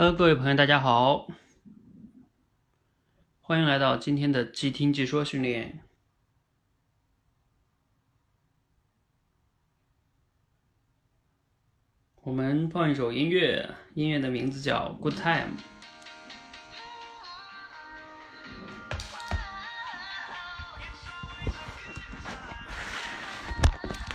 [0.00, 1.26] Hello，各位朋友，大家好，
[3.40, 5.80] 欢迎来到今天的即听即说训练。
[12.22, 15.48] 我们放一首音乐，音乐的名字叫《Good Time》。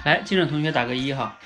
[0.05, 1.38] 来，进场同学打个一哈。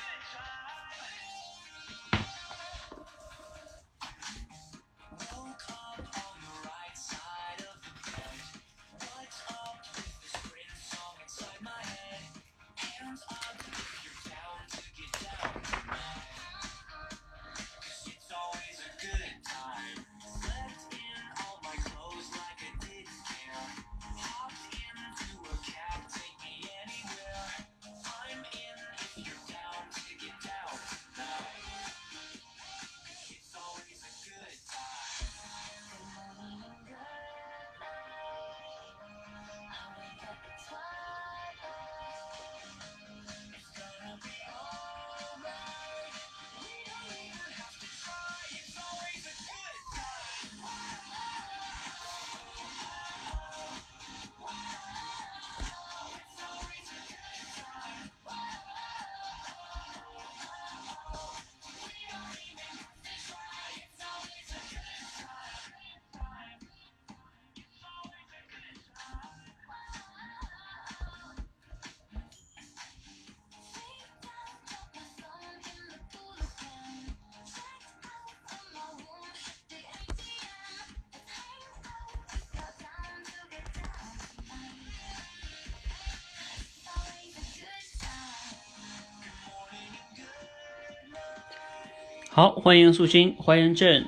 [92.37, 94.07] 好，欢迎素心，欢迎朕。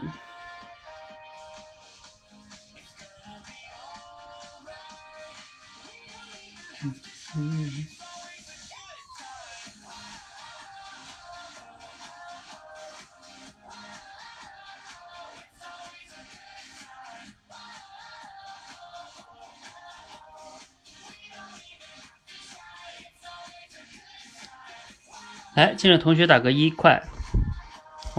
[25.55, 27.01] 来，进来同学打个一，快。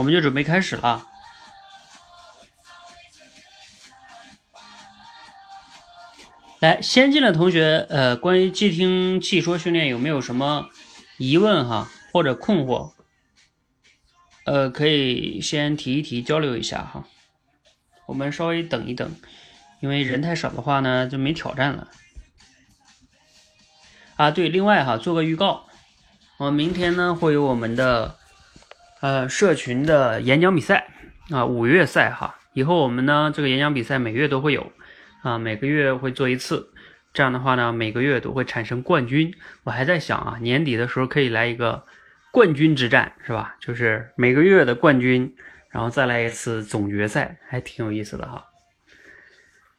[0.00, 1.06] 我们就准备开始了。
[6.60, 10.70] 来，先进的同学，呃，关于即听即说训练有没有什么
[11.18, 12.94] 疑问哈，或者困惑？
[14.46, 17.04] 呃，可以先提一提，交流一下哈。
[18.06, 19.14] 我们稍微等一等，
[19.80, 21.88] 因为人太少的话呢，就没挑战了。
[24.16, 25.66] 啊，对，另外哈，做个预告，
[26.38, 28.18] 我明天呢会有我们的。
[29.00, 30.88] 呃，社群的演讲比赛
[31.30, 34.70] 啊，五月赛哈，以后我们呢这个演讲比赛每月都会有
[35.22, 36.70] 啊，每个月会做一次，
[37.14, 39.34] 这样的话呢，每个月都会产生冠军。
[39.64, 41.82] 我还在想啊，年底的时候可以来一个
[42.30, 43.56] 冠军之战，是吧？
[43.58, 45.34] 就是每个月的冠军，
[45.70, 48.44] 然后再来一次总决赛，还挺有意思的哈。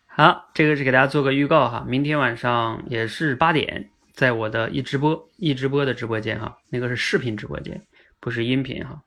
[0.07, 7.79] 好，这个是给大家做个预告哈，明天晚上也是八点，在我的一直播一直播的直播间哈，那个是视频直播间，
[8.19, 8.99] 不是音频哈。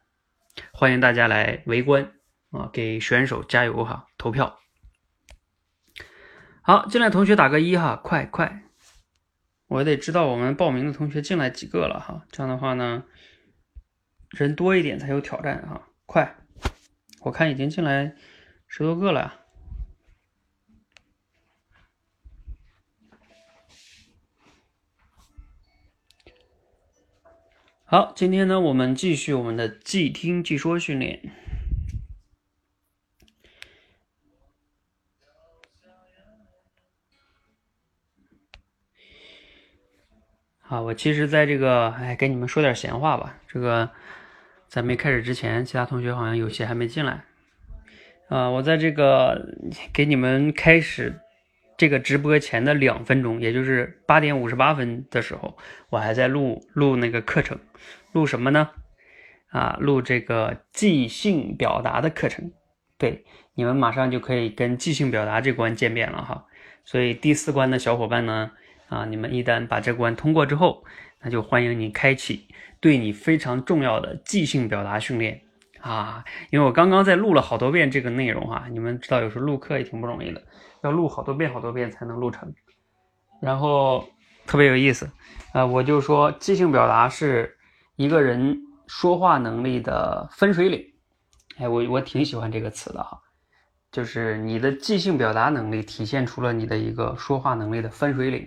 [0.72, 2.12] 欢迎大家来围观
[2.50, 4.06] 啊，给选手加油哈！
[4.18, 4.58] 投票。
[6.62, 8.62] 好，进来同学打个一哈，快快！
[9.66, 13.04] 我得知道我们报名的同学进来几个了哈，这样的话呢，
[14.30, 16.36] 人多一点才有挑战哈，快！
[17.20, 18.14] 我看已经进来
[18.66, 19.43] 十多个了。
[27.86, 31.20] 好，今天呢，我们继续我们的即听即说训练。
[40.60, 43.38] 好，我其实在这个，哎，跟你们说点闲话吧。
[43.46, 43.90] 这个
[44.66, 47.22] 在没开始之前，其他同学好像有些还没进来。
[48.30, 49.54] 啊，我在这个
[49.92, 51.20] 给你们开始。
[51.76, 55.56] 这个直播前的两分钟，也就是八点五十八分的时候，
[55.90, 57.58] 我还在录录那个课程，
[58.12, 58.70] 录什么呢？
[59.50, 62.52] 啊，录这个即兴表达的课程。
[62.96, 63.24] 对，
[63.54, 66.44] 你们马上就可以跟即兴表达这关见面了哈。
[66.84, 68.50] 所以第四关的小伙伴呢，
[68.88, 70.84] 啊，你们一旦把这关通过之后，
[71.22, 72.48] 那就欢迎你开启
[72.80, 75.40] 对你非常重要的即兴表达训练
[75.80, 76.24] 啊。
[76.50, 80.42] 因为我刚刚在录了好多遍这个内容哈，你们知道有时候录课也挺不容易的。
[80.84, 82.52] 要录好多遍好多遍才能录成，
[83.40, 84.06] 然后
[84.46, 85.10] 特别有意思
[85.52, 85.64] 啊！
[85.64, 87.56] 我就说即兴表达是
[87.96, 90.84] 一个人说话能力的分水岭
[91.58, 93.18] 哎，我我挺喜欢这个词的哈，
[93.90, 98.46] 就是你的即兴表达能力体现出了你的一个说话能力的分水岭，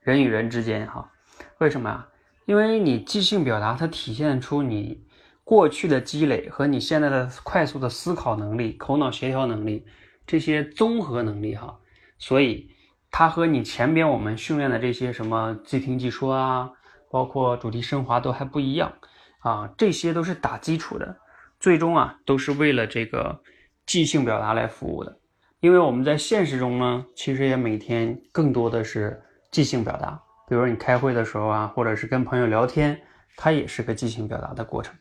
[0.00, 1.10] 人与人之间哈，
[1.58, 2.06] 为什么呀？
[2.46, 5.04] 因为你即兴表达，它体现出你
[5.42, 9.84] 过去的积累和你现在的快速的思考能力、口脑协调能力
[10.26, 11.78] 这些综合能力哈，
[12.18, 12.70] 所以
[13.10, 16.70] 它和你前边我们训练的这些什么即听即说啊，
[17.10, 18.92] 包括主题升华都还不一样
[19.40, 21.16] 啊，这些都是打基础的，
[21.60, 23.40] 最终啊都是为了这个
[23.86, 25.18] 即兴表达来服务的。
[25.60, 30.20] 因为我们在现实中呢，其实也每天更多的是即兴表达。
[30.48, 33.00] 比如你开会的时候啊，或者是跟朋友聊天，
[33.36, 34.94] 它也是个即兴表达的过程。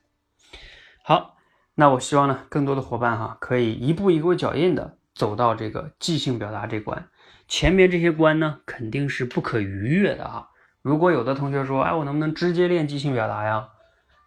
[1.04, 1.36] 好，
[1.76, 7.08] 那我希望呢，更多的伙伴哈，可以一步一步脚印的走到这个即兴表达这关。
[7.48, 10.48] 前面这些关呢，肯定是不可逾越的啊。
[10.84, 13.68] 如果有的同学说，哎，我能不能直接练即兴表达呀？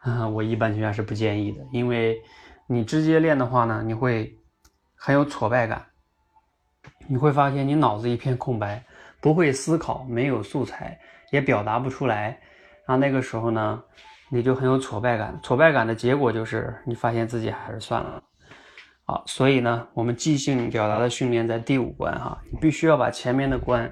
[0.05, 2.21] 嗯， 我一般情况下是不建议的，因为
[2.67, 4.37] 你直接练的话呢，你会
[4.97, 5.87] 很有挫败感，
[7.07, 8.85] 你会发现你脑子一片空白。
[9.21, 10.97] 不会思考，没有素材，
[11.33, 12.39] 也表达不出来，
[12.87, 13.83] 啊那个时候呢，
[14.31, 15.37] 你就很有挫败感。
[15.43, 18.23] 挫败感的结果就是你发现自己还是算了。
[19.11, 23.91] 好，所以呢，我们即兴表达的训练在第五关哈，你必须要把前面的关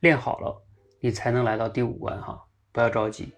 [0.00, 0.62] 练好了，
[1.00, 2.38] 你才能来到第五关哈，
[2.70, 3.32] 不要着急。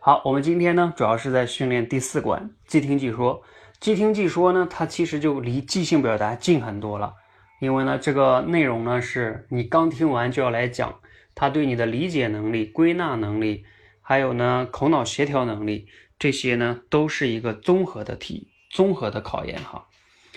[0.00, 3.42] 好，我们今天呢，主要是在训练第四关，即听即说。
[3.80, 7.14] 即听即说呢，它其实就离即兴表达近很多了。
[7.62, 10.94] 因为呢，这个内容呢是你刚听完就要来讲，
[11.34, 13.64] 它对你的理解能力、归纳能力，
[14.02, 15.86] 还有呢口脑协调能力，
[16.18, 19.86] 这些呢都是一个综合的题，综合的考验哈。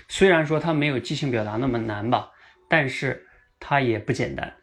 [0.07, 2.31] 虽然说它没有即兴表达那么难吧，
[2.69, 3.27] 但是
[3.59, 4.55] 它也不简单。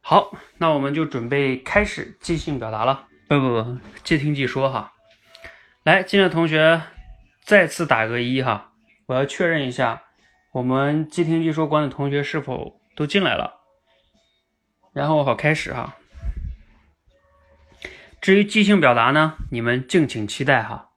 [0.00, 3.06] 好，那我们就准备开始即兴表达了。
[3.28, 4.92] 不不不，即听即说哈。
[5.84, 6.82] 来，进来的同学
[7.44, 8.72] 再次打个一哈，
[9.06, 10.02] 我要确认一下。
[10.52, 13.60] 我们即听即说关的同学是否都进来了？
[14.92, 15.96] 然后好开始哈。
[18.20, 20.89] 至于即兴表达呢，你们敬请期待哈。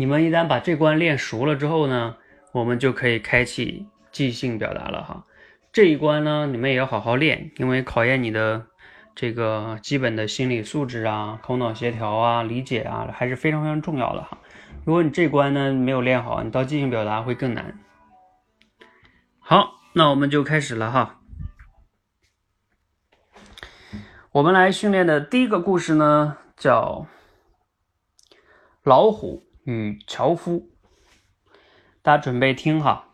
[0.00, 2.16] 你们一旦把这关练熟了之后呢，
[2.52, 5.26] 我们就可以开启即兴表达了哈。
[5.74, 8.64] 这一关呢，你们也要好好练，因为考验你的
[9.14, 14.38] 这个基本的心理素质啊、头脑协调啊、理解啊，还是非常非常重要的哈。
[14.86, 17.78] 如果你这关呢没有练好，你到即兴表达会更难。
[19.38, 21.20] 好，那我们就开始了哈。
[24.32, 27.06] 我们来训练的第一个故事呢，叫
[28.82, 30.52] 《老虎与樵夫》。
[32.02, 33.08] 大家准备听哈。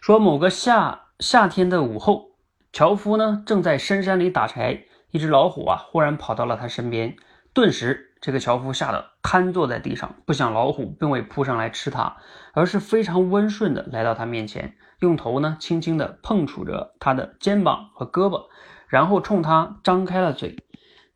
[0.00, 2.30] 说某个夏夏天的午后，
[2.72, 7.16] 樵夫呢正在深山里打柴，一只老虎啊忽然跑到了他身边，
[7.52, 8.08] 顿时。
[8.22, 12.18] 这个樵夫吓得瘫坐在地上，不想老虎并未扑上来吃他，
[12.52, 18.44] 而是非常温顺的来到他面前，用头呢轻轻的碰触着他的肩膀和胳膊，
[18.86, 20.56] 然后冲他张开了嘴。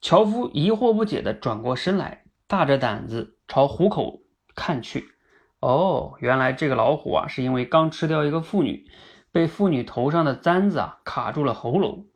[0.00, 4.22] 樵夫疑惑不解的转过身来，大着胆子朝虎口
[4.56, 5.12] 看去。
[5.60, 8.84] 哦，原来这个老虎啊，是因为刚吃掉一个妇女，
[9.30, 12.06] 被妇女头上的簪子啊卡住了喉咙。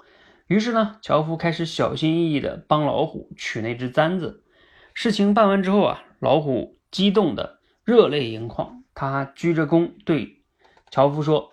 [0.46, 4.44] 于是呢，樵夫开始小心翼翼的帮老虎取那只簪子。
[4.94, 10.42] 事情办完之后啊，老虎激动的热泪盈眶，他鞠着躬对
[10.90, 11.52] 樵夫说：“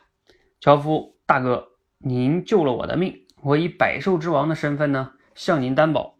[0.60, 1.68] 樵夫大哥，
[2.00, 6.16] 您救了我的命，我以百兽之王的身份呢向您担保，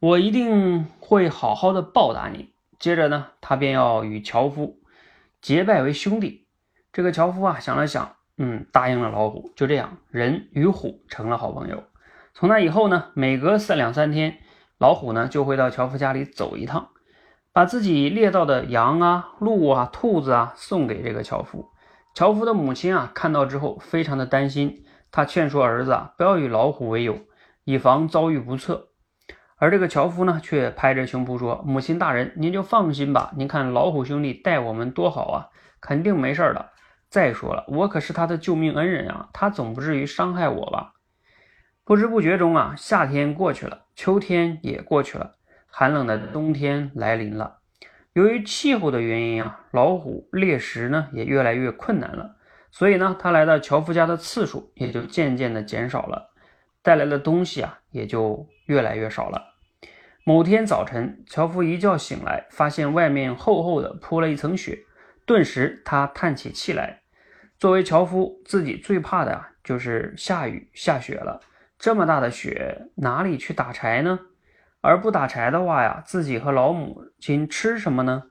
[0.00, 4.80] 我一定会好好的报答你。”接着呢，他便要与樵夫
[5.40, 6.46] 结拜为兄弟。
[6.92, 9.50] 这个樵夫啊想了想，嗯，答应了老虎。
[9.54, 11.84] 就这样，人与虎成了好朋友。
[12.34, 14.38] 从那以后呢，每隔三两三天。
[14.78, 16.90] 老虎呢，就会到樵夫家里走一趟，
[17.50, 21.70] 把自己猎到的羊啊、鹿啊、兔子啊送给这个樵夫。
[22.14, 27.18] 樵夫的母亲啊，看到之后非常的担心，他劝说儿子啊，不要与老虎为友，
[27.64, 28.88] 以防遭遇不测。
[29.58, 35.48] 而这个樵夫呢，却拍着胸脯说：“母亲大人，您就放心吧，您看老虎兄弟待我们多好啊，
[35.80, 36.72] 肯定没事儿的。
[37.08, 40.92] 再说了，我可是他的救命恩人啊，他总不至于伤害我吧？”
[41.84, 45.36] 不知不觉中啊，夏天过去了，秋天也过去了，
[45.68, 47.58] 寒冷的冬天来临了。
[48.12, 52.36] 由于气候的原因啊，老虎猎食呢也越来越困难了，
[52.70, 56.30] 所以呢，他来到樵夫家的次数也就渐渐的减少了，
[56.86, 59.56] 带来的东西啊也就越来越少了。
[60.24, 64.84] 某天早晨，樵夫一觉醒来，发现外面厚厚的铺了一层雪，
[65.24, 67.00] 顿时他叹起气来。
[67.58, 71.40] 作为樵夫，自己最怕的就是下雨下雪了。
[71.76, 74.20] 这么大的雪，哪里去打柴呢？
[74.80, 78.22] 而不打柴的话呀，自己和老母亲吃什么呢？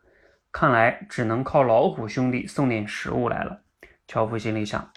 [0.54, 3.64] 看来只能靠老虎兄弟送点食物来了。
[4.08, 4.90] 樵夫心里想。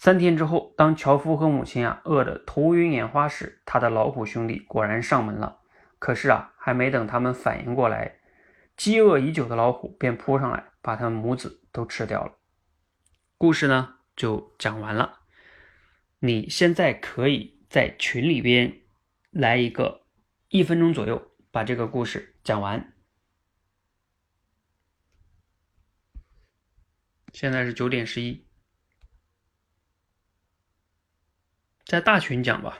[0.00, 5.60] 三天之后，当樵夫和母亲啊饿得头晕眼花时，他的老虎兄弟果然上门了。
[5.98, 8.18] 可是啊，还没等他们反应过来，
[8.78, 12.32] 饥饿已久的老虎便扑上来，把他们母子都吃掉了。
[13.36, 15.20] 故事呢就讲完了。
[16.20, 18.80] 你现在可以在群里边
[19.28, 20.06] 来一个
[20.48, 22.94] 一分钟左右，把这个故事讲完。
[27.34, 28.46] 现在是九点十一，
[31.90, 32.78] 在大群讲吧。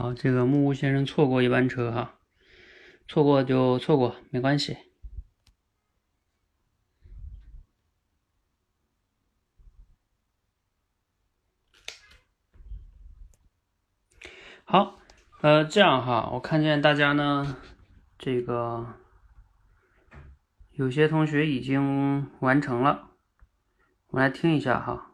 [0.00, 2.14] 好，这个木屋先生错过一班车哈，
[3.06, 4.78] 错过就错过，没关系。
[14.64, 14.98] 好，
[15.42, 17.58] 呃，这样哈，我看见大家呢，
[18.16, 18.94] 这个
[20.70, 23.10] 有些同学已经完成了，
[24.06, 25.09] 我来听一下哈。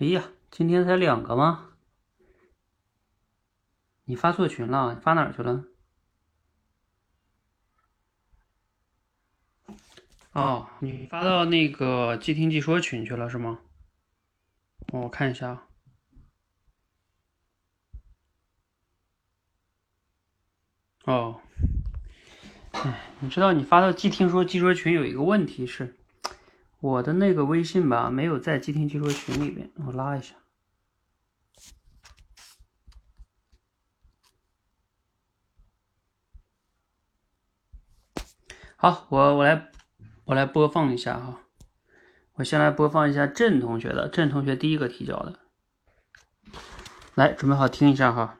[0.00, 1.70] 哎呀，今天才两个吗？
[4.04, 5.64] 你发错群了，发哪儿去了？
[10.30, 13.58] 哦，你发到那个即听即说群去了是吗？
[14.92, 15.66] 我看一下。
[21.06, 21.40] 哦，
[22.70, 25.97] 哎，你知道你发到即听说即说群有一个问题是？
[26.80, 30.36] 我的那个微信吧，没有在即听即说群里边，我拉一下。
[38.76, 39.70] 好，我我来
[40.26, 41.40] 我来播放一下哈，
[42.34, 45.40] 我先来播放一下郑同学的，郑同学第一个提交的，
[47.16, 48.38] 来准备好听一下哈。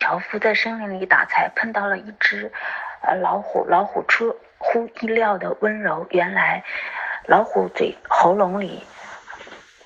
[0.00, 2.52] 樵夫在森林里打柴，碰到了一只
[3.02, 4.36] 呃老虎，老虎出。
[4.64, 6.62] 乎意料的温柔，原来
[7.26, 8.86] 老虎嘴喉咙里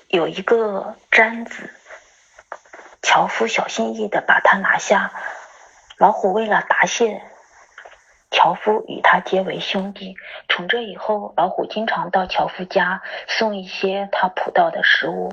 [0.09, 1.71] 有一个簪子。
[3.01, 5.13] 樵夫小心翼翼地把它拿下。
[5.97, 7.23] 老虎为了答谢
[8.31, 10.15] 樵夫，与他结为兄弟。
[10.51, 15.33] 从这以后，老虎经常到樵夫家送一些他捕到的食物。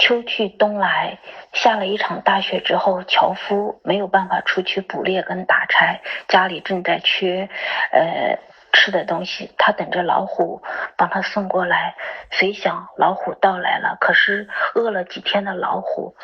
[0.00, 1.18] 秋去冬来，
[1.52, 7.50] 下了一场大雪之后，樵夫没有办法出去捕猎跟打柴，家里正在缺，
[7.92, 8.38] 呃，
[8.72, 9.52] 吃的东西。
[9.58, 10.62] 他等着老虎
[10.96, 11.94] 帮他送过来，
[12.30, 16.16] 谁想老虎到来了，可是饿了几天的老虎，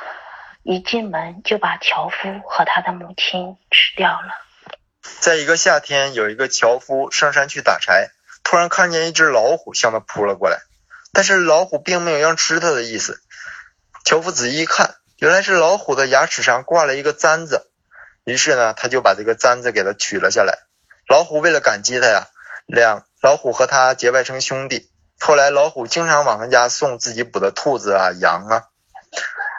[0.63, 4.29] 一进门就把樵夫和他的母亲吃掉了。
[5.21, 8.09] 在一个夏天，有一个樵夫上山去打柴，
[8.43, 10.57] 突然看见一只老虎向他扑了过来，
[11.13, 13.21] 但是老虎并没有要吃他的意思。
[14.07, 17.67] 樵夫仔细一看，原来是老虎的牙齿上挂了一个簪子，
[18.23, 20.61] 于是呢，他就把这个簪子给他取了下来。
[21.09, 22.29] 老虎为了感激他呀，
[22.67, 24.89] 两老虎和他结拜成兄弟。
[25.19, 28.63] 后来老虎经常往他家送自己捕的兔子啊、羊啊。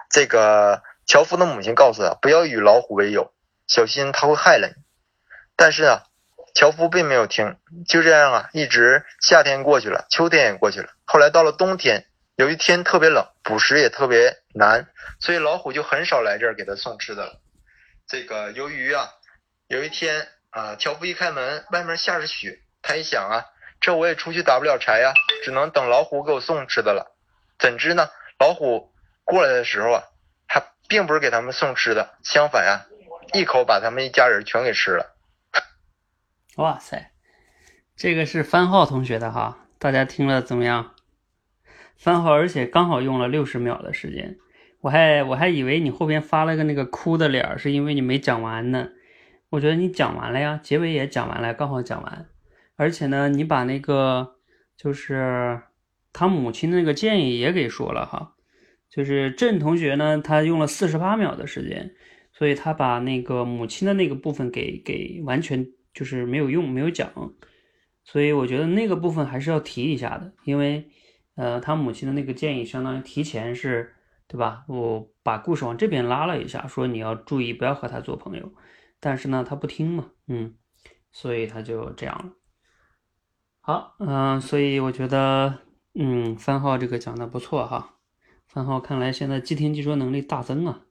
[0.09, 3.33] 这个樵夫的母亲告诉他，不要与老虎为友，
[3.67, 4.75] 小心他会害了你。
[5.57, 6.03] 但是啊，
[6.55, 10.87] 樵夫并没有听，就这样啊，一直夏天过去了，秋天也过去了。
[11.03, 12.06] 后来到了冬天。
[12.37, 14.87] 有一天特别冷，捕食也特别难，
[15.19, 17.41] 所以老虎就很少来这儿给他送吃的了。
[18.05, 19.09] 这个由于啊，
[19.67, 23.43] 有一天啊，樵夫一开门，外面下着雪，他一想啊，
[23.81, 27.17] 这我也出去打不了柴呀，只能等老虎给我送吃的了。
[27.57, 30.03] 怎知呢，老虎过来的时候啊，
[30.47, 32.85] 他并不是给他们送吃的，相反呀，
[33.33, 35.15] 一口把他们一家人全给吃了。
[36.57, 37.09] 哇塞，
[37.95, 40.93] 这个是番号同学的哈，大家听了怎么样？
[41.97, 44.37] 番号，而且刚好用了六十秒的时间，
[44.81, 48.89] 我还我还以为你后边发了个那个哭的脸，是因为你没讲完呢。
[49.49, 52.27] 我觉得你讲完了呀，结尾也讲完了，刚好讲完。
[52.75, 54.35] 而且呢，你把那个
[54.77, 55.59] 就是
[56.13, 58.35] 他母亲的那个建议也给说了哈，
[58.91, 61.91] 就是郑同学呢，他用了四十八秒的时间，
[62.31, 67.11] 所以他把那个母亲的那个部分给给完全就是没有用，没有讲。
[68.03, 70.87] 所以我觉得那个部分还是要提一下的，因为。
[71.37, 73.93] 呃，他母亲的那个建议相当于提前是，
[74.27, 74.65] 对吧？
[74.67, 78.51] 我把故事往这边拉了一下，说你要注意，不要和他做朋友。
[78.99, 80.55] 但是呢，他不听嘛，嗯，
[81.11, 82.33] 所以他就这样了。
[83.61, 85.59] 好，嗯，所以我觉得，
[85.93, 87.99] 嗯，番号这个讲的不错哈。
[88.47, 90.81] 番号看来现在即听即说能力大增啊。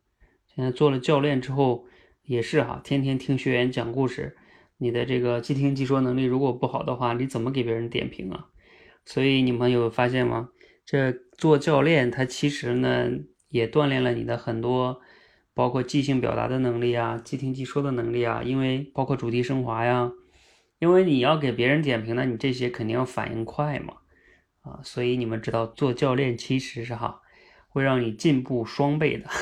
[0.46, 1.87] 现在做了教练之后，
[2.22, 4.37] 也是哈，天天听学员讲故事，
[4.78, 8.46] 你的这个即听即说能力如果不好的话，你怎么给别人点评啊？
[9.07, 10.51] 所以你们有发现吗？
[10.85, 13.09] 这做教练，他其实呢
[13.49, 15.01] 也锻炼了你的很多，
[15.55, 18.42] 包括即兴表达的能力啊，即听即说的能力啊。
[18.45, 20.12] 因为包括主题升华呀，
[20.79, 23.95] 因为你要给别人点评，那你这些肯定要反应快嘛，
[24.62, 27.21] 啊，所以你们知道做教练其实是哈，
[27.69, 29.31] 会让你进步双倍的。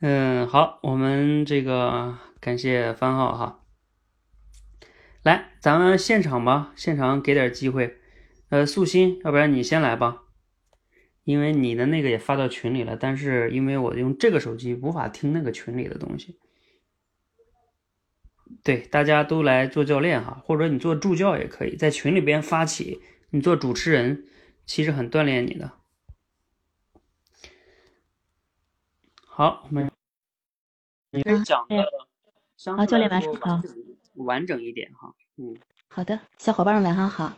[0.00, 3.64] 嗯，好，我们这个感谢番号哈。
[5.28, 7.98] 来，咱们现场吧，现场给点机会。
[8.48, 10.22] 呃，素心，要不然你先来吧，
[11.24, 16.38] 因为你的那个也发到群里了，但是因为我用这个手机无法听那个群里的东西。
[18.64, 24.24] 对，大家都来做教练哈，或者你做助教也可以，在群里边发起，你做主持人，
[24.64, 25.72] 其实很锻炼你的。
[29.26, 29.90] 好，我们
[31.10, 31.84] 你可以讲的
[32.56, 33.60] 相好，教练晚对上好。
[34.24, 35.56] 完整一点哈，嗯。
[35.88, 37.36] 好的，小伙伴们晚上好。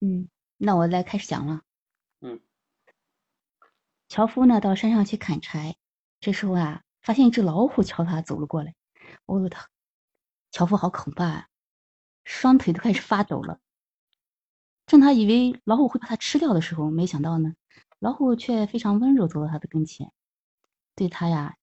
[0.00, 1.62] 嗯，那我来开始讲了。
[2.20, 2.40] 嗯。
[4.08, 5.76] 樵夫呢到山上去砍柴，
[6.20, 8.74] 这时候啊，发现一只老虎朝他走了过来。
[9.26, 9.68] 哦，他
[10.50, 11.48] 樵夫好可怕啊，
[12.24, 13.60] 双腿都开始发抖了。
[14.86, 17.54] 正他以为老虎会把他吃掉的时候，没想到呢，
[17.98, 20.12] 老虎却非常温柔走到他的跟前，
[20.94, 21.56] 对他呀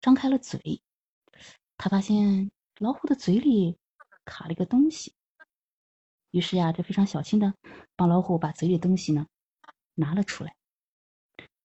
[0.00, 0.82] 张开了嘴。
[1.76, 3.78] 他发现老虎的嘴里
[4.26, 5.14] 卡了一个东西，
[6.30, 7.54] 于是呀，就非常小心的
[7.96, 9.26] 帮老虎把嘴里东西呢
[9.94, 10.54] 拿了出来。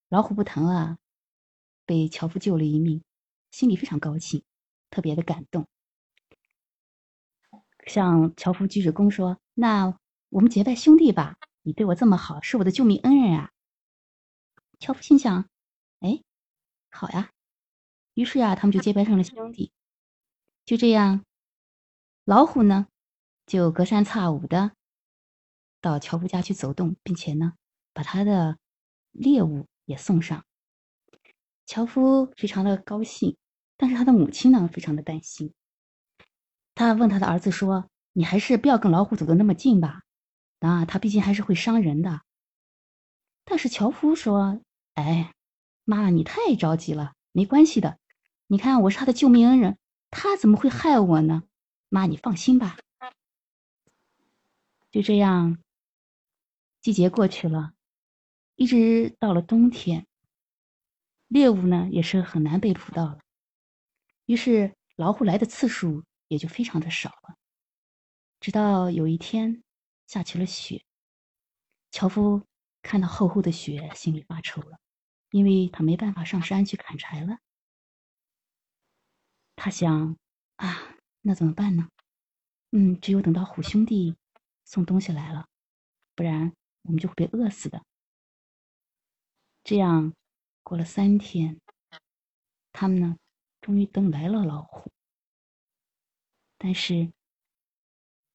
[0.08, 0.98] 老虎不疼啊，
[1.86, 3.04] 被樵夫救了一命，
[3.52, 4.44] 心里非常高兴，
[4.90, 5.68] 特别的感动，
[7.88, 9.98] 向樵夫鞠着躬说：“那
[10.30, 13.52] 我们结拜兄弟吧，你对我这么好，是我的救命恩人啊。”
[14.80, 15.50] 樵夫心想
[16.00, 16.24] ：“哎，
[16.90, 17.32] 好呀。”
[18.16, 19.74] 于是呀，他们就结拜成了兄弟。
[20.72, 21.26] 就这样，
[22.24, 22.88] 老虎呢，
[23.46, 24.72] 就隔三差五的
[25.82, 27.56] 到樵夫家去走动，并且呢，
[27.92, 28.58] 把他的
[29.12, 30.46] 猎物也送上。
[31.66, 33.36] 樵夫非常的高兴，
[33.76, 35.54] 但是他的母亲呢，非常的担心。
[36.74, 40.04] 他问他的儿子说：“你还是不要跟老虎走的那么近吧，
[40.60, 42.22] 啊，他毕竟还是会伤人的。”
[43.44, 44.62] 但是樵夫说
[44.96, 45.34] ：“哎，
[45.84, 48.00] 妈，你太着急了，没关系的。
[48.48, 49.78] 你看，我是他的救命恩人。”
[50.12, 51.44] 他怎么会害我呢？
[51.90, 52.78] 妈，你放心吧。
[54.92, 55.58] 就这样，
[56.82, 57.74] 季节过去了，
[58.56, 60.06] 一直到了冬天，
[61.28, 63.20] 猎物呢也是很难被捕到了，
[64.26, 67.38] 于是老虎来的次数也就非常的少了。
[68.42, 69.64] 直到有一天
[70.08, 70.84] 下起了雪，
[71.92, 72.46] 樵夫
[72.82, 74.78] 看到厚厚的雪，心里发愁了，
[75.30, 77.38] 因为他没办法上山去砍柴了。
[79.64, 80.18] 他想
[80.56, 81.88] 啊，那怎么办呢？
[82.72, 84.18] 嗯，只有等到虎兄弟
[84.66, 85.48] 送东西来了，
[86.16, 87.86] 不然我们就会被饿死的。
[89.64, 90.16] 这样
[90.64, 91.62] 过了三天，
[92.72, 93.16] 他们呢，
[93.62, 94.92] 终于等来了老虎，
[96.58, 97.14] 但是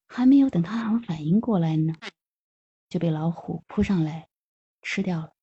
[0.06, 1.92] 还没有等他们反应过来呢，
[2.88, 4.28] 就被老虎扑上来
[4.80, 5.34] 吃掉了。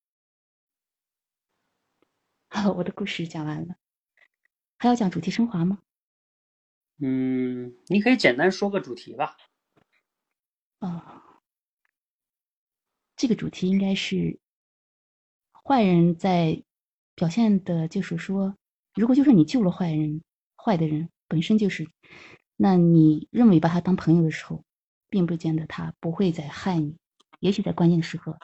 [2.47, 3.75] 好， 我的故事讲完了。
[4.83, 5.79] 还要讲主题升华吗？
[6.97, 9.37] 嗯，你可以简单说个主题吧。
[10.79, 11.01] 哦，
[13.15, 14.37] 这个主题应该是
[15.53, 16.61] 坏人在
[17.15, 18.57] 表现的，就是说，
[18.93, 20.21] 如果就是你救了坏人，
[20.57, 21.89] 坏的人本身就是，
[22.57, 24.65] 那你认为把他当朋友的时候，
[25.07, 26.97] 并不见得他不会再害你，
[27.39, 28.37] 也许在关键的时刻，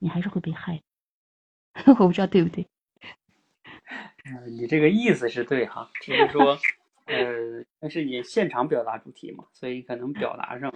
[0.00, 0.82] 你还是会被害。
[2.00, 2.68] 我不知道对不对。
[3.86, 6.58] 呃，你这个意思是对哈，就是说，
[7.06, 10.74] 呃，但是你现场表达主题嘛，所以可能表达上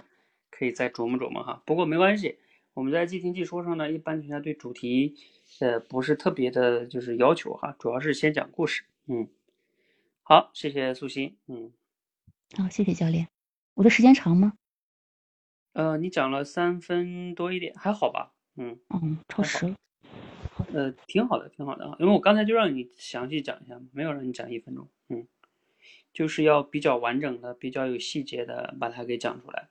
[0.51, 1.61] 可以再琢磨琢磨哈。
[1.65, 2.37] 不过没关系，
[2.73, 5.15] 我们在即听即说上呢，一般情况下对主题，
[5.59, 8.83] 呃，不是特别的，就是要求哈，主要是先讲故事。
[9.07, 9.27] 嗯，
[10.21, 11.35] 好，谢谢素心。
[11.47, 11.71] 嗯，
[12.57, 13.27] 好，谢谢教练。
[13.73, 14.53] 我的时间长吗？
[15.73, 18.31] 呃，你讲了三分多一点，还好吧？
[18.55, 19.75] 嗯，嗯，超时了。
[20.73, 25.27] 呃，挺好的，挺好的，因为我刚才就让你详细讲一下，没有让你讲一分钟，嗯，
[26.13, 29.67] 就是要比较完整的、比较有细节的把它给讲出来。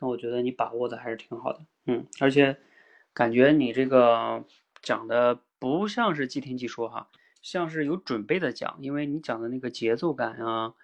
[0.00, 2.56] 那我觉得你把握的还是挺好的，嗯，而且
[3.12, 4.44] 感觉你这个
[4.82, 7.08] 讲的不像是即听即说哈，
[7.42, 10.74] 像是有准备的讲，因为你讲的那个节奏感啊，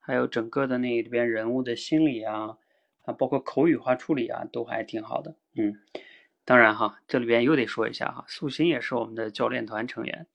[0.00, 2.58] 还有整个的那里边人物的心理啊，
[3.04, 5.78] 啊，包括口语化处理啊，都还挺好的，嗯。
[6.44, 10.26] 当然哈，这里边又得说一下哈，素心也是我们的教练团成员，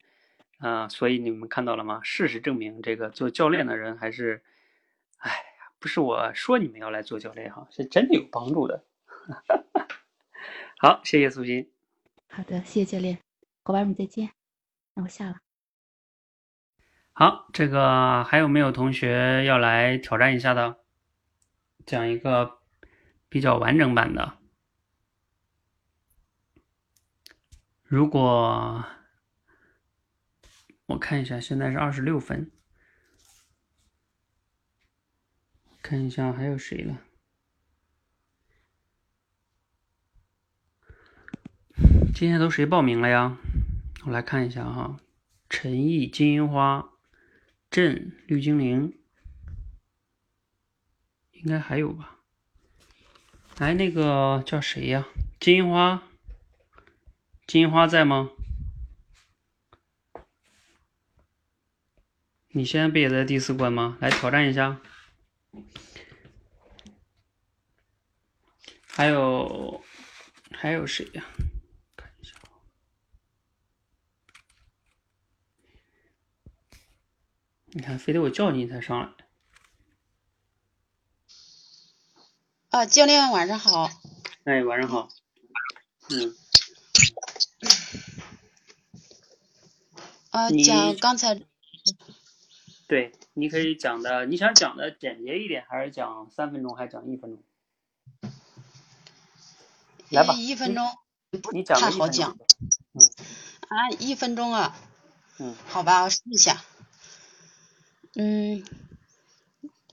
[0.58, 2.02] 啊，所以你们看到了吗？
[2.04, 4.42] 事实证明，这个做教练的人还是，
[5.18, 8.84] 哎呀，不是我说你们要来做教练哈，是真的有帮助的。
[10.80, 11.72] 好，谢谢素心。
[12.28, 13.20] 好的，谢谢教练，
[13.64, 14.32] 伙伴们再见。
[14.96, 15.38] 那我下了。
[17.14, 20.78] 好，这个还有没有同学要来挑战一下的？
[21.86, 22.60] 讲一个
[23.30, 24.39] 比较完整版的。
[27.90, 28.86] 如果
[30.86, 32.52] 我看一下，现在是二十六分，
[35.82, 37.02] 看一下还有谁了。
[42.14, 43.40] 今天都谁报名了呀？
[44.06, 45.00] 我来看一下哈，
[45.50, 46.92] 陈毅、金银花、
[47.72, 49.00] 朕、绿精灵、
[51.32, 52.20] 应该还有吧？
[53.58, 55.08] 哎，那个叫谁呀？
[55.40, 56.04] 金银花，
[57.50, 58.30] 金花在吗？
[62.50, 63.98] 你现在不也在第四关吗？
[64.02, 64.80] 来挑战一下。
[68.86, 69.84] 还有
[70.52, 71.26] 还有谁呀？
[71.96, 72.36] 看一下。
[77.72, 79.12] 你看，非得我叫你才上来。
[82.70, 83.90] 啊，教练晚上好。
[84.44, 85.10] 哎，晚上好。
[86.12, 86.36] 嗯。
[90.30, 91.42] 啊，讲刚才
[92.88, 97.44] 对，你可以讲的，你想讲的简洁一点，还是讲三分钟，还是讲一分钟？
[100.10, 100.88] 来吧，一一分钟
[101.52, 104.76] 你讲太好讲啊，一分钟啊，
[105.38, 106.64] 嗯，好吧，我试一下。
[108.16, 108.66] 嗯，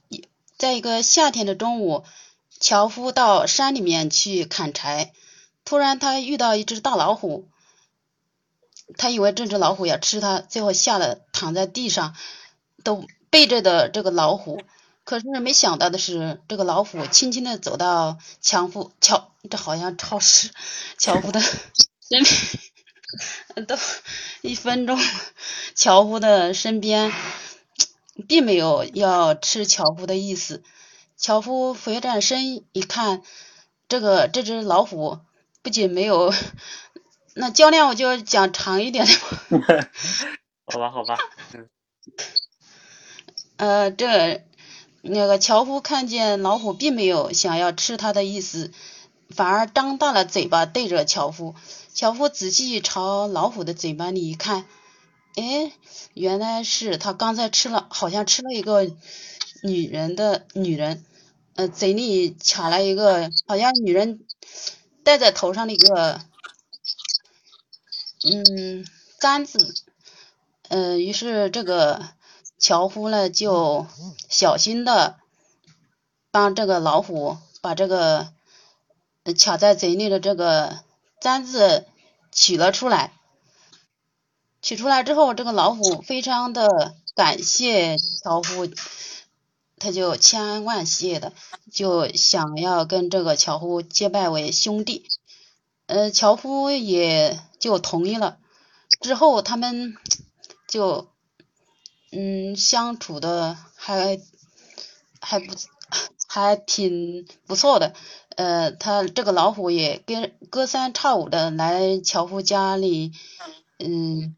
[0.09, 2.03] 一在一个夏天的中午，
[2.59, 5.13] 樵夫到山里面去砍柴，
[5.63, 7.47] 突然他遇到一只大老虎，
[8.95, 12.15] 他以为这只老虎要吃他，最后吓得躺在地上，
[12.83, 14.61] 都背着的这个老虎。
[15.03, 20.51] 可是没想到的是，这个老虎轻轻的走到樵夫樵，这好像超市
[20.97, 23.77] 樵夫的身边， 都
[24.41, 24.99] 一分钟，
[25.75, 27.13] 樵夫的身边，
[28.27, 30.61] 并没有要吃樵夫的意思。
[31.15, 33.23] 樵夫回转身一看，
[33.87, 35.19] 这个这只老虎
[35.61, 36.33] 不仅没有，
[37.37, 39.89] 那教练我就讲长一点的吧。
[40.65, 41.17] 好吧，好吧，
[41.53, 41.69] 嗯
[43.57, 44.43] 呃，这
[45.01, 48.71] 那个樵夫看见老虎并没有想要吃它的意思，
[49.29, 51.55] 反而张大了嘴巴对着樵夫。
[51.93, 54.65] 樵夫仔细朝老虎的嘴巴里一看，
[55.35, 55.71] 哎，
[56.13, 58.91] 原来是他刚才吃了，好像吃了一个
[59.63, 61.03] 女人的女人，
[61.55, 64.19] 呃，嘴里卡了一个好像女人
[65.03, 66.21] 戴在头上的一个
[68.31, 68.85] 嗯
[69.19, 69.73] 簪子，
[70.69, 72.09] 呃，于是这个
[72.57, 73.87] 樵夫呢就
[74.29, 75.15] 小心的
[76.31, 78.27] 帮这个老虎把这个
[79.39, 80.79] 卡在嘴里的这个
[81.19, 81.85] 簪子
[82.31, 83.13] 取了出来。
[84.61, 88.67] 取出来之后，这个老虎非常的感谢樵夫，
[89.77, 91.31] 他就千恩万谢的
[91.71, 95.05] 就想要跟这个樵夫结拜为兄弟。
[95.87, 98.37] 呃，樵夫也就同意了。
[99.01, 99.95] 之后他们
[100.67, 101.07] 就
[102.11, 104.19] 嗯相处的还
[105.19, 105.45] 还不
[106.27, 107.93] 还挺不错的。
[108.35, 113.11] 呃，他这个老虎也跟隔三差五的来樵夫家里，
[113.79, 114.35] 嗯，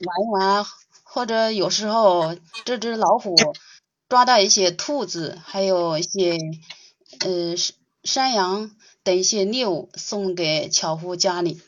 [0.00, 0.66] 玩一玩，
[1.04, 3.34] 或者有时候这只老虎
[4.08, 6.36] 抓到一些兔子，还有一些
[7.20, 7.74] 呃山
[8.04, 8.70] 山羊
[9.06, 11.62] 等一些猎物送给樵夫家里。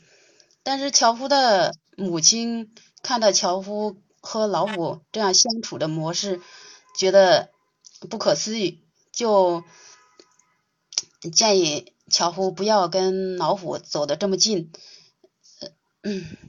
[0.64, 6.40] 但是樵夫的母亲看到樵夫和老虎这样相处的模式，
[6.98, 7.50] 觉得
[8.10, 9.62] 不可思议，就
[11.32, 14.72] 建议樵夫不要跟老虎走得这么近。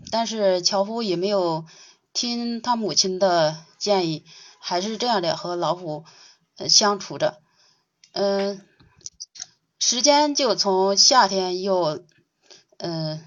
[0.10, 1.66] 但是樵夫也没有
[2.14, 4.26] 听他母亲的建议，
[4.60, 6.04] 还是这样的和老虎
[6.68, 7.38] 相处着。
[8.12, 8.66] 嗯、
[9.80, 12.04] 时间就从夏天又
[12.78, 13.22] 嗯、呃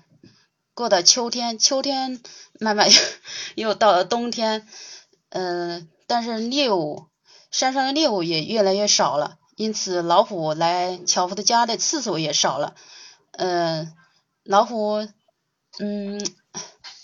[0.75, 2.23] 过到秋天，秋天
[2.59, 2.99] 慢慢又
[3.69, 4.67] 又到了冬天，
[5.29, 7.09] 嗯、但是猎物
[7.51, 12.75] 山上的猎物也越来越少了，因此老虎来樵夫的家的次数也少了。
[13.33, 13.93] 嗯、
[14.45, 15.07] 老虎
[15.79, 16.27] 嗯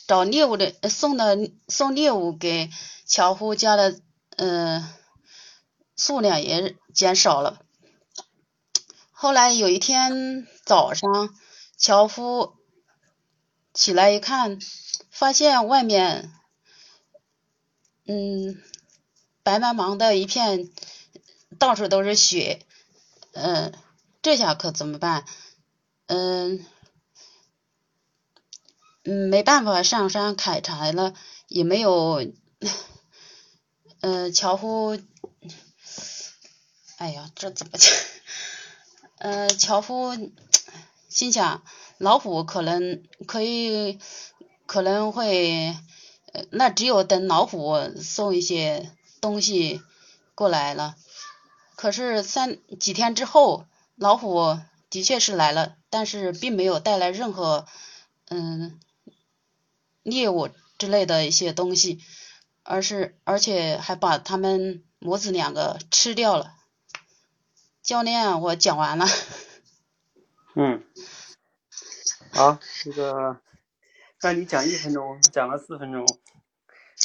[0.07, 1.37] 找猎物的送的
[1.69, 2.71] 送猎物给
[3.05, 4.01] 樵夫家的
[4.37, 4.89] 嗯、
[5.95, 7.61] 数量也减少了。
[9.21, 11.35] 后来有一天早上，
[11.77, 12.55] 樵夫
[13.75, 14.61] 起来一看，
[15.11, 16.33] 发现外面，
[18.07, 18.63] 嗯，
[19.43, 20.71] 白茫茫的一片，
[21.59, 22.65] 到处都是雪，
[23.33, 23.75] 嗯、
[24.23, 25.25] 这下可怎么办？
[26.07, 26.65] 嗯、
[29.03, 31.13] 嗯，没办法上山砍柴了，
[31.49, 32.25] 也没有，
[34.01, 34.97] 呃，樵夫，
[36.99, 37.93] 哎呀，这怎么讲？
[39.19, 40.13] 呃，樵夫
[41.09, 41.63] 心想，
[41.99, 43.99] 老虎可能可以，
[44.67, 45.77] 可能会，
[46.51, 49.83] 那只有等老虎送一些东西
[50.35, 50.95] 过来了。
[51.75, 54.59] 可是三几天之后，老虎
[54.91, 57.67] 的确是来了，但是并没有带来任何，
[58.29, 58.79] 嗯，
[60.03, 61.99] 猎物之类的一些东西，
[62.63, 66.55] 而是而且还把他们母子两个吃掉了。
[67.83, 69.07] 教练，我讲完了。
[70.55, 70.85] 嗯，
[72.33, 73.41] 好，这个
[74.21, 76.07] 让你讲一分钟，讲了四分钟，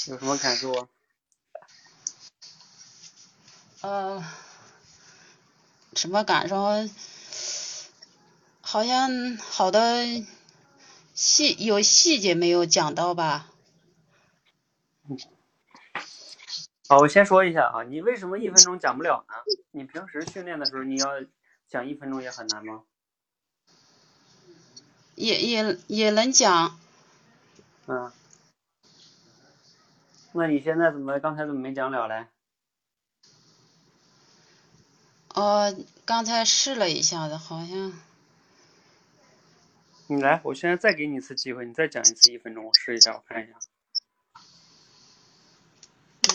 [0.08, 0.88] 有什么感受？
[3.82, 4.26] 呃，
[5.96, 6.90] 什么感受？
[8.62, 10.26] 好像好的
[11.14, 13.53] 细有细节没有讲到吧？
[16.94, 19.34] 好，我先说一下啊，你为什么一分钟讲不了呢？
[19.72, 21.08] 你平时训练的时候，你要
[21.68, 22.84] 讲一分钟也很难吗？
[25.16, 26.80] 也也也能讲。
[27.88, 28.12] 嗯。
[30.34, 32.28] 那你现在怎么刚才怎么没讲了嘞？
[35.34, 35.76] 哦，
[36.06, 37.92] 刚才试了一下子，好像。
[40.06, 43.54] 你来，我现在再给你一次机会，你再讲一次一分钟，我试一下，我看一下。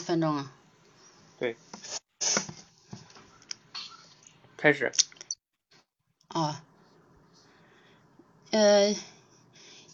[0.08, 0.50] 一分钟啊。
[1.38, 1.54] 对。
[4.56, 4.90] 开始。
[6.28, 6.64] 啊。
[8.50, 8.96] 呃，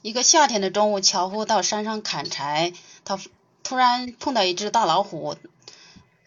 [0.03, 2.72] 一个夏天的中午，樵夫到山上砍柴，
[3.05, 3.18] 他
[3.64, 5.37] 突然碰到一只大老虎。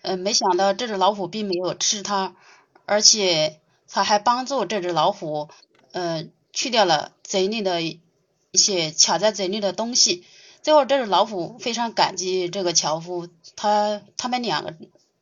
[0.01, 2.35] 呃，没想到这只老虎并没有吃他，
[2.85, 5.47] 而且他还帮助这只老虎，
[5.93, 8.01] 呃，去掉了嘴里的一
[8.51, 10.25] 些卡在嘴里的东西。
[10.61, 14.73] 最后，这只老虎非常感激这个樵夫，他他们两个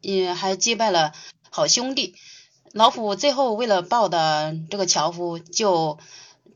[0.02, 1.14] 也还结拜了
[1.50, 2.14] 好兄弟。
[2.74, 5.98] 老虎最后为了报答这个樵夫，就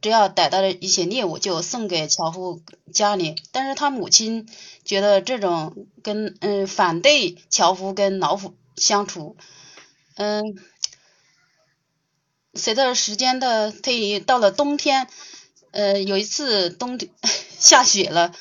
[0.01, 2.61] 只要逮到了一些猎物，就送给樵夫
[2.93, 3.35] 家里。
[3.53, 4.47] 但是他母亲
[4.83, 9.37] 觉得这种跟嗯反对樵夫跟老虎相处，
[10.15, 10.43] 嗯，
[12.53, 15.07] 随着时间的推移，到了冬天，
[15.71, 16.99] 呃，有一次冬
[17.57, 18.33] 下雪了。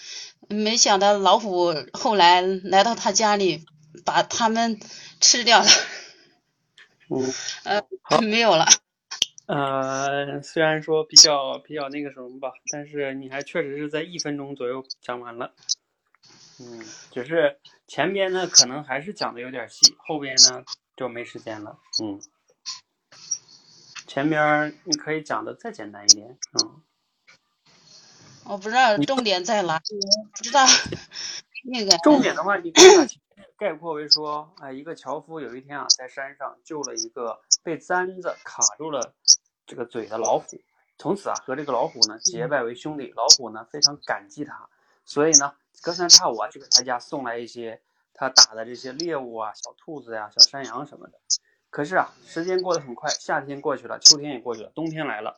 [0.48, 3.66] 没想到老虎后来来到他家里，
[4.04, 4.80] 把他们
[5.20, 5.66] 吃掉了。
[7.10, 7.32] 嗯，
[7.64, 8.66] 呃，没有了。
[9.46, 15.54] 呃，虽然说比较比较那个什么吧，但是你还确实是在一分钟左右讲完了。
[16.60, 20.64] 嗯，只是前边呢可能还是讲的有点细，后边呢
[20.96, 21.78] 就没时间了。
[22.02, 22.20] 嗯，
[24.06, 26.38] 前边你可以讲的再简单一点。
[26.62, 26.82] 嗯。
[28.48, 30.64] 我不知道重点在哪，不知道
[31.70, 31.98] 那个。
[31.98, 33.06] 重点的话，你可以把
[33.58, 39.12] 概括为说，哎，一个樵夫有一天啊，在山上救了一个被簪子卡住了
[39.66, 40.46] 这个嘴的老虎，
[40.96, 43.12] 从此啊，和这个老虎呢结拜为兄弟。
[43.14, 44.70] 老虎呢非常感激他，
[45.04, 45.52] 所以呢
[45.82, 47.82] 隔三差五啊就给他家送来一些
[48.14, 51.20] 他打的这些猎物啊，小兔子呀、小山羊什么的。
[51.68, 55.36] 可是啊，时间过得很快，夏天过去了，秋天也过去了，冬天来了。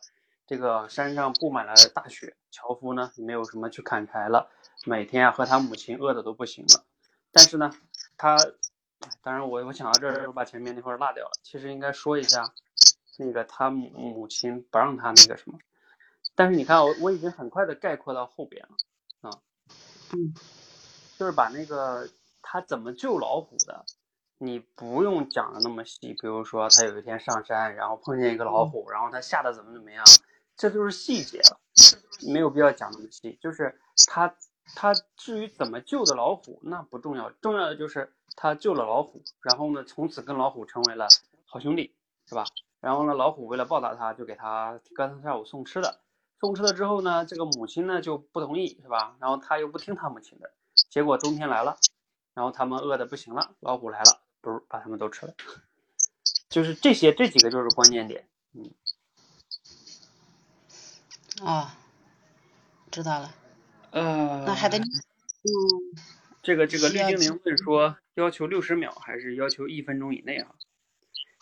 [0.50, 4.50] 这个山上布满了大雪，樵夫呢没有什么去砍柴了，
[4.84, 6.84] 每天啊和他母亲饿的都不行了。
[7.30, 7.70] 但是呢，
[8.16, 8.36] 他，
[9.22, 11.30] 当然我我想到这儿，我把前面那块落掉了。
[11.44, 12.52] 其实应该说一下，
[13.16, 15.56] 那个他母母亲不让他那个什么。
[16.34, 19.38] 但是你看我我已经很快的概括到后边了啊，
[20.14, 20.34] 嗯，
[21.16, 22.08] 就是把那个
[22.42, 23.86] 他怎么救老虎的。
[24.38, 30.04] 你不用讲的那么细，比如说他有一天上山，然后碰见一个老虎，然后他吓得怎么怎么样。
[30.60, 31.58] 这都是细节了，
[32.30, 33.38] 没有必要讲那么细。
[33.40, 34.36] 就是他
[34.74, 41.08] 他至于怎么救的老虎那不重要，重要的就是他救了老虎，然后呢从此跟老虎成为了
[41.46, 41.96] 好兄弟，
[42.26, 42.44] 是吧？
[42.78, 46.00] 然后呢老虎为了报答他，就给他隔三差五送吃的，
[46.38, 49.16] 送吃的之后呢，这个母亲呢就不同意，是吧？
[49.18, 50.52] 然后他又不听他母亲的，
[50.90, 51.78] 结果冬天来了，
[52.34, 55.32] 然后他们饿的不行了，老虎来了，不是把他们都吃了。
[56.50, 58.70] 就是这些这几个就是关键点，嗯。
[61.42, 61.68] 哦，
[62.90, 63.34] 知道了。
[63.92, 64.84] 呃，那还得，嗯，
[66.42, 70.54] 这个这个绿精灵问说，要求六十秒还是要求一分钟以内啊？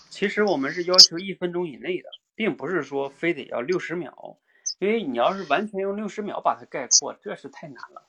[0.09, 4.38] 其实我们是要求一分钟以内的，并不是说非得要六十秒，
[4.78, 8.09] 因为你要是完全用六十秒把它概括，这是太难了。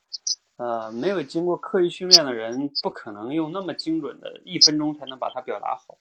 [0.57, 5.97] 呃，没有经过刻意训练的人，不可能用那么精准的一分钟才能把它表达好。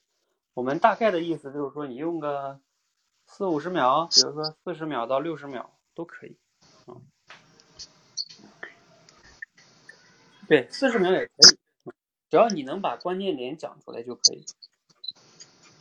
[0.53, 2.61] 我们大概的意思就是说，你用个
[3.27, 5.78] 四五十秒，比如说四十秒到六十秒。
[5.99, 6.37] 都可以，
[6.87, 6.95] 啊，
[10.47, 11.59] 对，四十秒也可以，
[12.31, 14.47] 只要你能把关键点讲出来就可以，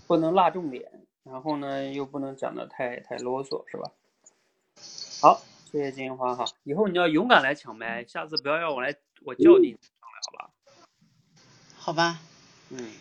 [0.07, 0.91] 不能落重点，
[1.21, 3.91] 然后呢又不能讲的太太啰嗦，是吧？
[5.21, 10.49] 好，谢谢金花哈，以后你要勇敢来抢麦，下次不要让我来，我叫你上来，好吧？
[11.77, 12.19] 好吧。
[12.69, 12.91] 嗯，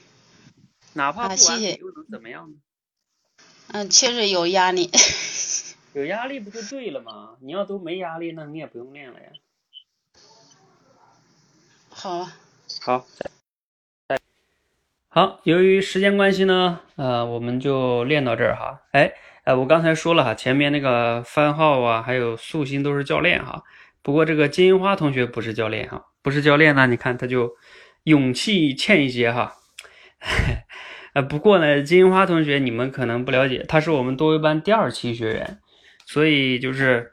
[0.92, 2.56] 哪怕不完美又能怎么样呢？
[3.68, 4.90] 嗯，确实有压力。
[5.96, 7.36] 有压力不就对了吗？
[7.40, 9.28] 你要都没压力，那你也不用练了呀。
[11.88, 12.28] 好。
[12.82, 13.06] 好。
[15.08, 18.82] 好，由于时间关系呢，呃，我们就练到这儿哈。
[18.92, 23.62] 哎，呃，我刚才说了哈，前面那个番号啊，还有素心都是教练哈。
[24.02, 27.56] 不过这个金银花同学不是教练哈，不是教练呢，你看他就
[28.02, 29.54] 勇气欠一些哈。
[31.14, 35.58] 呃，不过呢，金银花同学你们可能不了解，他是我们多维班第二期学员，
[36.06, 37.12] 所以就是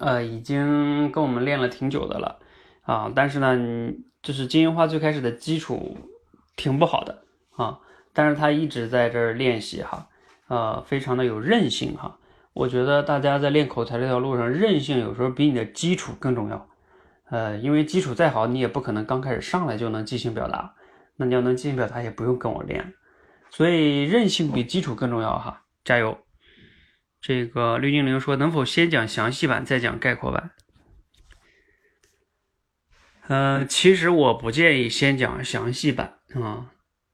[0.00, 2.38] 呃，已经跟我们练了挺久的了
[2.82, 3.10] 啊。
[3.14, 3.56] 但是呢，
[4.22, 5.96] 就是金银花最开始的基础
[6.56, 7.22] 挺不好的
[7.56, 7.78] 啊，
[8.12, 10.08] 但是他一直在这儿练习哈，
[10.48, 12.18] 呃，非常的有韧性哈。
[12.52, 16.68] 我觉得大家在练口才这条路上，韧性有时候比你的基础更重要。
[17.30, 20.74] 呃，因为基础再好，你也不可能刚开始上来就能即兴表达。
[21.16, 22.94] 那你要能即兴表达，也不用跟我练。
[23.50, 26.18] 所以韧性比基础更重要哈，加油！
[27.26, 30.50] 这个绿精灵说，能否先讲详细版，再讲概括版？
[33.28, 36.70] 呃，其实我不建议先讲详细版啊，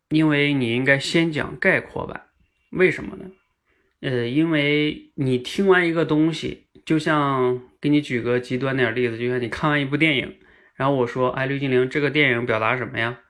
[0.08, 2.26] 因为你应该先讲概括版。
[2.72, 3.26] 为什么呢？
[4.00, 10.40] 呃，因为你听完一个东西，就像给你举个极端点例子，就像你看完一部电影，
[10.74, 13.20] 然后我说，哎，绿精灵，这个电影表达什么呀？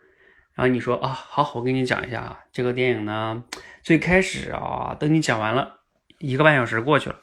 [0.54, 3.44] 然后你说啊，好，我给你讲一下啊，这个电影呢，
[3.82, 5.79] 最开始啊，等你讲完了，
[6.20, 7.16] 一个半小时过去了，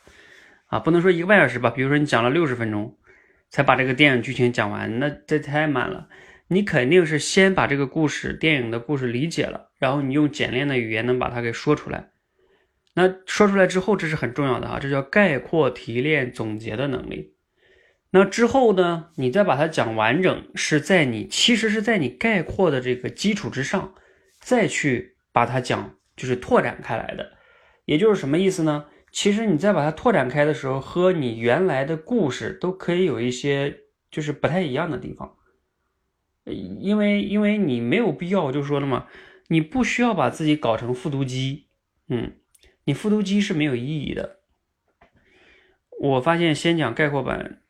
[0.65, 2.97] 啊，不能说一个半小时吧，比如说你讲了六十分钟，
[3.49, 6.09] 才把这个电影剧情讲完，那这太慢了。
[6.49, 12.09] 你肯定是先把这个故事、电影的故事理解了，然后你用简练的语言能把它给说出来。
[12.95, 17.35] 那说出来之后，这是很重要的啊，这叫概括、提炼、总结的能力。
[18.09, 23.93] 那之后呢，你再把它讲完整，是在你其实是在你概括的这个基础之上，
[24.39, 27.36] 再去把它讲，就是拓展开来的。
[27.87, 28.85] 也就是什么意思呢？
[29.11, 35.35] 其实你在把它拓展开的时候，和你原来的故事都可以有一些就是不太一样的地方。
[36.43, 39.07] 因为因为你没有必要，我就说了嘛，
[39.47, 41.67] 你不需要把自己搞成复读机，
[42.09, 42.33] 嗯。
[42.83, 44.39] 你复读机是没有意义的。
[45.99, 47.61] 我发现先讲概括版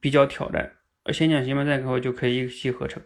[0.00, 0.72] 比较挑战，
[1.12, 3.02] 先讲新版概括就可以一气呵成。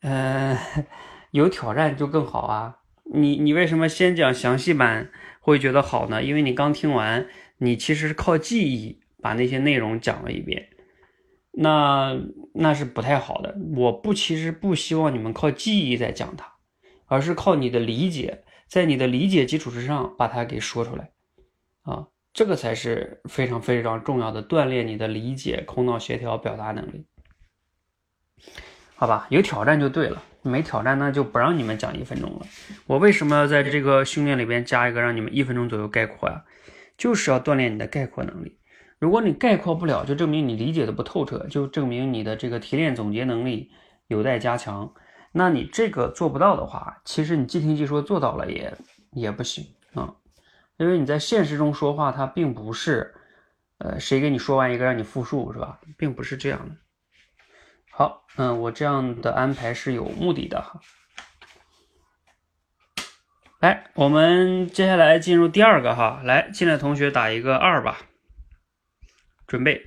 [0.00, 0.58] 呃，
[1.32, 2.80] 有挑战就更好啊。
[3.14, 5.10] 你你为什么先讲详细版
[5.44, 6.22] 会觉得好呢？
[6.22, 7.26] 因为你刚听完，
[7.58, 10.70] 你其实是靠记忆把那些内容讲了一遍，
[11.52, 12.18] 那
[12.54, 13.54] 那是不太好的。
[13.76, 16.54] 我不其实不希望你们靠记忆在讲它，
[17.04, 18.44] 而是靠你的理解。
[18.66, 21.10] 在你的理解基础之上，把它给说出来，
[21.82, 27.06] 啊，这个才是非常非常重要的锻炼你的理解、口脑协调、表达能力，
[28.96, 29.26] 好吧？
[29.28, 32.46] 有挑战就对了，没挑战那就不让你们讲一分钟了。
[32.86, 36.44] 我为什么要在这个训练里边加一个让你们一分钟左右概括呀？
[36.96, 38.58] 就是要锻炼你的概括能力。
[39.00, 43.72] 如果你概括不了，就证明你理解的不透彻，就证明你的这个提炼总结能力
[44.06, 44.94] 有待加强。
[45.32, 48.72] 那你这个做不到的话，其实你即听即说做到了也
[49.10, 50.14] 也不行啊，
[50.76, 53.12] 因为你在现实中说话，它并不是，
[53.78, 56.76] 呃，谁给你说完一个让你复述是吧，并不是这样的。
[57.96, 60.80] 好，嗯，我这样的安排是有目的的哈。
[63.60, 67.98] 来，我们接下来进入第二个哈，来进来同学打一个二吧，
[69.46, 69.80] 准备。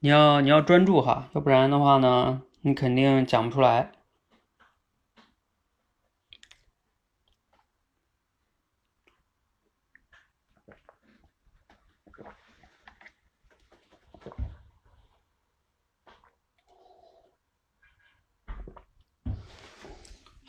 [0.00, 3.92] 你要你要专注哈，要不然的话呢，你肯定讲不出来。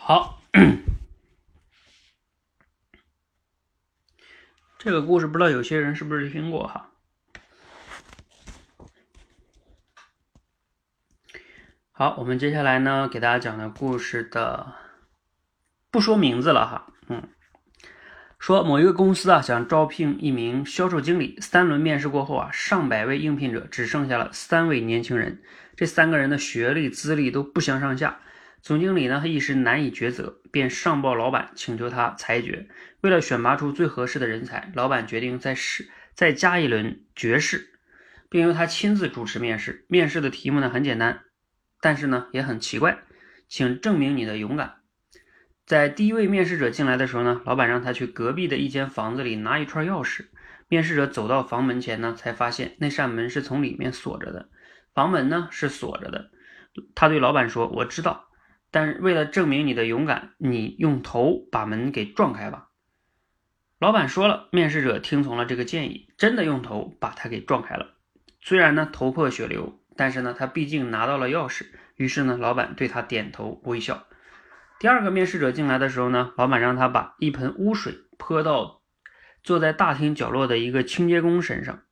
[0.05, 0.41] 好，
[4.77, 6.91] 这个故事不知道有些人是不是听过哈。
[11.93, 14.73] 好，我们接下来呢，给大家讲的故事的
[15.89, 17.29] 不说名字了哈，嗯，
[18.37, 25.41] 说某一个公司啊，想招聘一名销售经理，三轮面试过后啊，上百位应聘者只剩下了三位年轻人，
[25.77, 28.19] 这三个人的学历资历都不相上下，
[28.63, 32.69] 总经理呢一时难以抉择，便上报老板请求他裁决。
[33.01, 37.73] 为了选拔出最合适的人才，老板决定再试再加一轮绝试，
[38.29, 39.85] 并由他亲自主持面试。
[39.89, 41.23] 面试的题目呢很简单。
[41.81, 42.99] 但是呢，也很奇怪，
[43.49, 44.75] 请证明你的勇敢。
[45.65, 50.27] 在第一位面试者进来的时候呢，老板让他去隔壁的一间房子里拿一串钥匙。
[50.69, 54.47] 面试者走到房门前呢，才发现那扇门是从里面锁着的，
[54.93, 56.31] 房门呢是锁着的。
[56.95, 58.29] 他对老板说：“我知道，
[58.73, 62.67] 但是为了证明你的勇敢，你用头把门给撞开吧。”
[63.79, 67.93] 老板说了，面试者听从了这个建议，真的用头把他给撞开了。
[68.41, 69.79] 虽然呢头破血流。
[69.95, 71.67] 但是呢，他毕竟拿到了钥匙，
[71.97, 74.07] 于是呢，老板对他点头微笑。
[74.79, 78.81] 第二个面试者进来的时候呢，老板让他把一盆污水泼到
[79.43, 81.83] 坐在大厅角落的一个清洁工身上。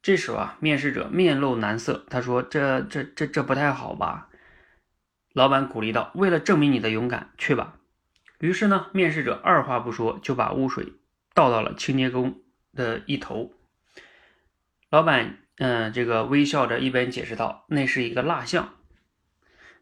[0.00, 4.28] 这时候啊，面试者面露难色，他说：“这、这、这、这不太好吧？”
[5.32, 7.76] 老板鼓励道：“为了证明你的勇敢，去吧。”
[8.40, 10.94] 于是呢，面试者二话不说就把污水
[11.34, 12.40] 倒到了清洁工
[12.74, 13.52] 的一头。
[14.90, 18.74] 老板，嗯，这个微笑着一边解释道：“那是一个蜡像。”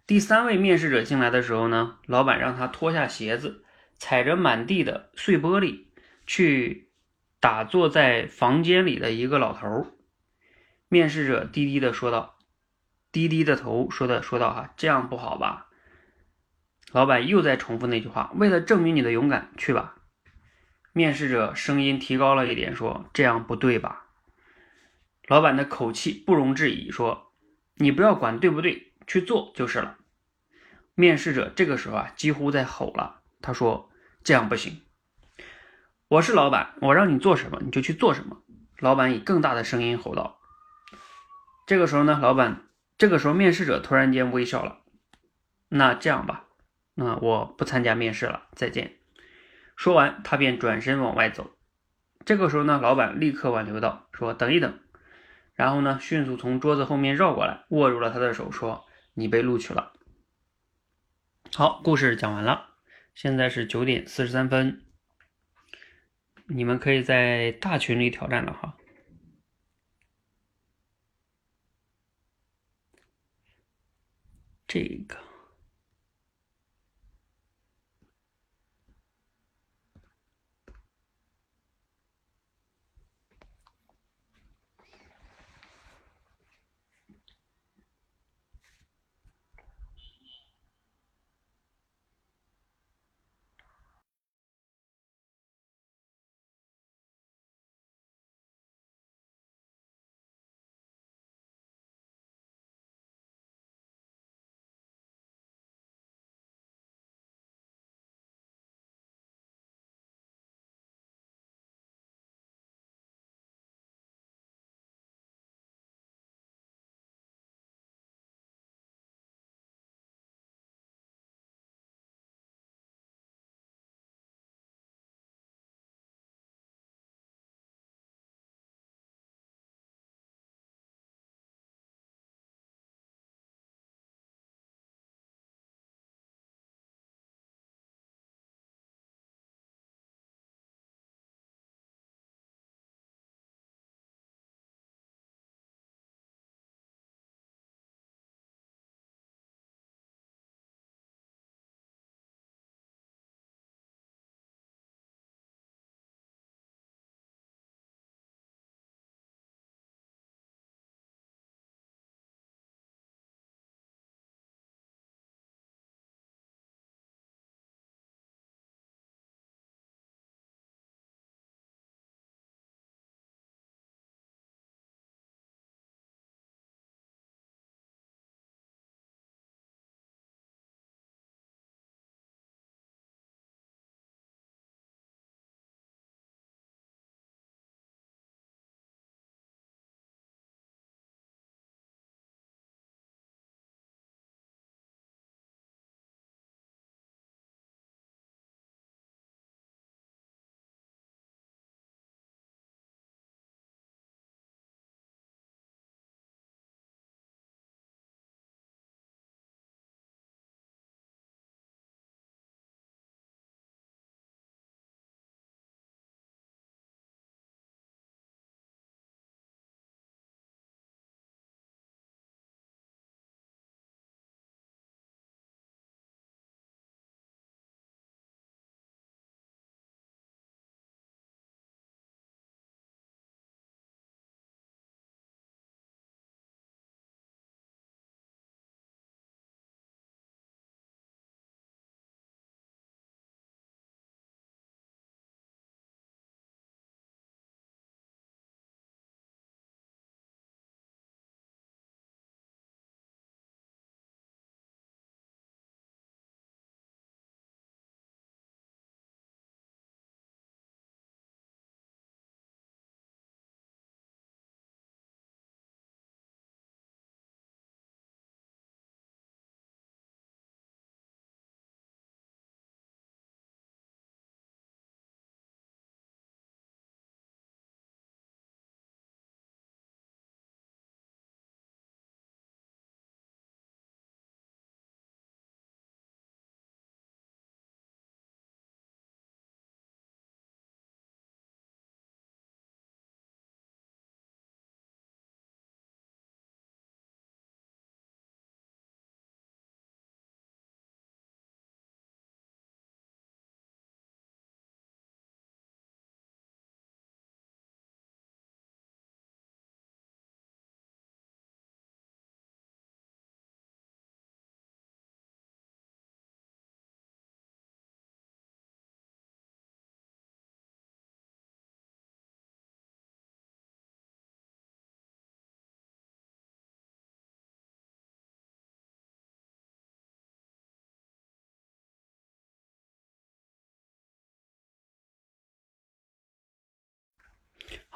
[0.07, 3.63] 第三位面试者进来的时候呢，老板让他脱下鞋子，
[3.95, 5.85] 踩着满地的碎玻璃，
[6.27, 6.91] 去
[7.41, 9.87] 打坐在房间里的一个老头。
[10.89, 12.38] 面试者低低的说道
[13.13, 15.67] ：“低低的头说的说道，哈，这样不好吧？”
[16.93, 19.97] 老板又在重复那句话：“为了证明你的勇敢，去吧。”
[20.93, 24.07] 面试者声音提高了一点，说：“这样不对吧？”
[25.29, 27.33] 老板的口气不容置疑，说
[27.77, 29.99] ：“你不要管对不对，去做就是了。”
[30.97, 33.21] 面试者这个时候啊，几乎在吼了。
[33.41, 33.91] 他说
[34.25, 34.81] ：“这样不行，
[36.09, 38.43] 我是老板，我让你做什么你就去做什么。”
[38.81, 40.41] 老板以更大的声音吼道。
[41.67, 42.68] 这个时候呢，老板
[42.99, 44.81] 这个时候面试者突然间微笑了。
[45.69, 46.45] 那这样吧。
[46.95, 48.97] 那我不参加面试了，再见。
[49.77, 51.53] 说完，他便转身往外走。
[52.25, 54.81] 这个时候呢，老板立刻挽留道：“说等一等。”
[55.55, 58.85] 然后呢，迅速从桌子后面绕过来，握住了他的手，说
[59.15, 59.93] ：“你被录取了。”
[61.55, 62.71] 好，故事讲完了。
[63.15, 64.83] 现在是九点四十三分，
[66.49, 68.77] 你们可以在大群里挑战了哈。
[74.69, 75.28] 这个。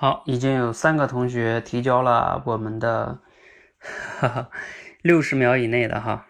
[0.02, 3.22] 好，已经有三个同学提交了我们的
[5.00, 6.26] 六十秒以内的哈，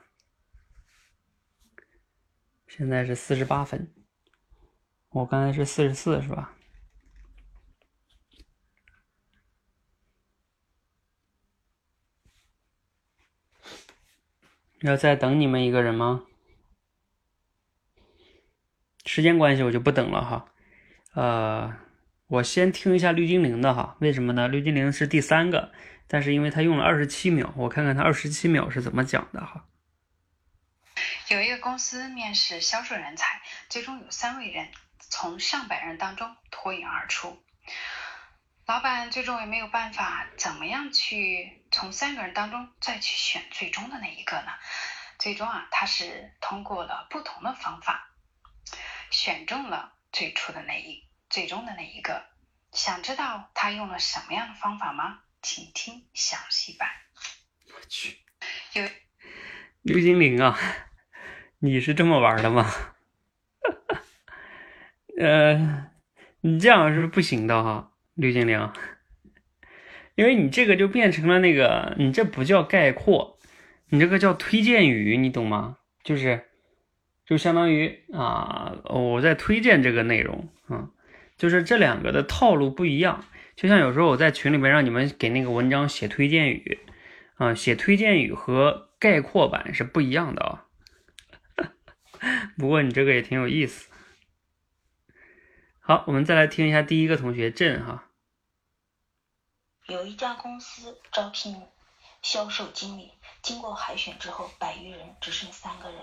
[2.68, 3.90] 现在是四十八分，
[5.08, 6.54] 我刚才是四十四是吧？
[14.82, 16.26] 要再等你们一个人吗？
[19.06, 20.52] 时间关系，我就不等了哈。
[21.14, 21.74] 呃，
[22.32, 23.94] 我先听一下绿精灵的哈。
[24.00, 24.48] 为什么呢？
[24.48, 25.70] 绿精灵是第三个，
[26.08, 29.66] 但是因为他用了二十七秒，我看看他二十七秒是怎么讲的哈。
[31.28, 37.38] 有一个公司面试销售人才，最终有三位人从上百人当中脱颖而出。
[38.64, 44.52] 老板最终也没有办法，怎么样去从三个人当中再去选最终的那一个呢？
[45.18, 48.08] 最终啊，他是通过了不同的方法，
[49.10, 52.22] 选中了最初的那一最终的那一个。
[52.72, 55.20] 想知道他用了什么样的方法吗？
[55.40, 56.88] 请听详细版。
[57.68, 58.18] 我去，
[58.74, 58.84] 有
[59.80, 60.58] 刘金玲啊，
[61.58, 62.70] 你是这么玩的吗？
[65.18, 65.90] 呃，
[66.42, 67.92] 你这样是不行的哈。
[68.14, 68.70] 刘金玲，
[70.14, 73.38] 因为你这个就变成了那个，你这不叫概括，
[73.88, 75.78] 你这个叫推荐语，你懂吗？
[76.04, 76.50] 就是，
[77.24, 80.92] 就相当于啊，我在推荐这个内容，嗯，
[81.42, 83.24] 就是这两个的套路不一样。
[83.56, 86.78] 就像有时候我在群里面让你们给那个文章写推荐语，
[87.34, 90.66] 啊，写推荐语和概括版是不一样的啊。
[92.56, 93.90] 不过你这个也挺有意思。
[95.80, 98.04] 好，我们再来听一下第一个同学郑哈。
[99.88, 101.60] 有一家公司招聘
[102.22, 103.10] 销售经理，
[103.42, 105.98] 经过海选之后，百余人只剩三个人，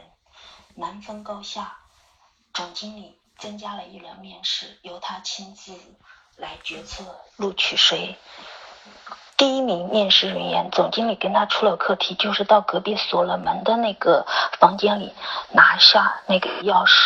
[0.76, 1.78] 难分高下。
[2.52, 5.74] 总经理增加了一轮面试，由他亲自
[6.36, 7.04] 来决策
[7.38, 8.18] 录取谁。
[9.38, 14.26] 第一名面试人员，总经理跟他出了课题，就是到隔壁锁了门的那个
[14.60, 15.14] 房间里
[15.52, 16.98] 拿下那个钥匙。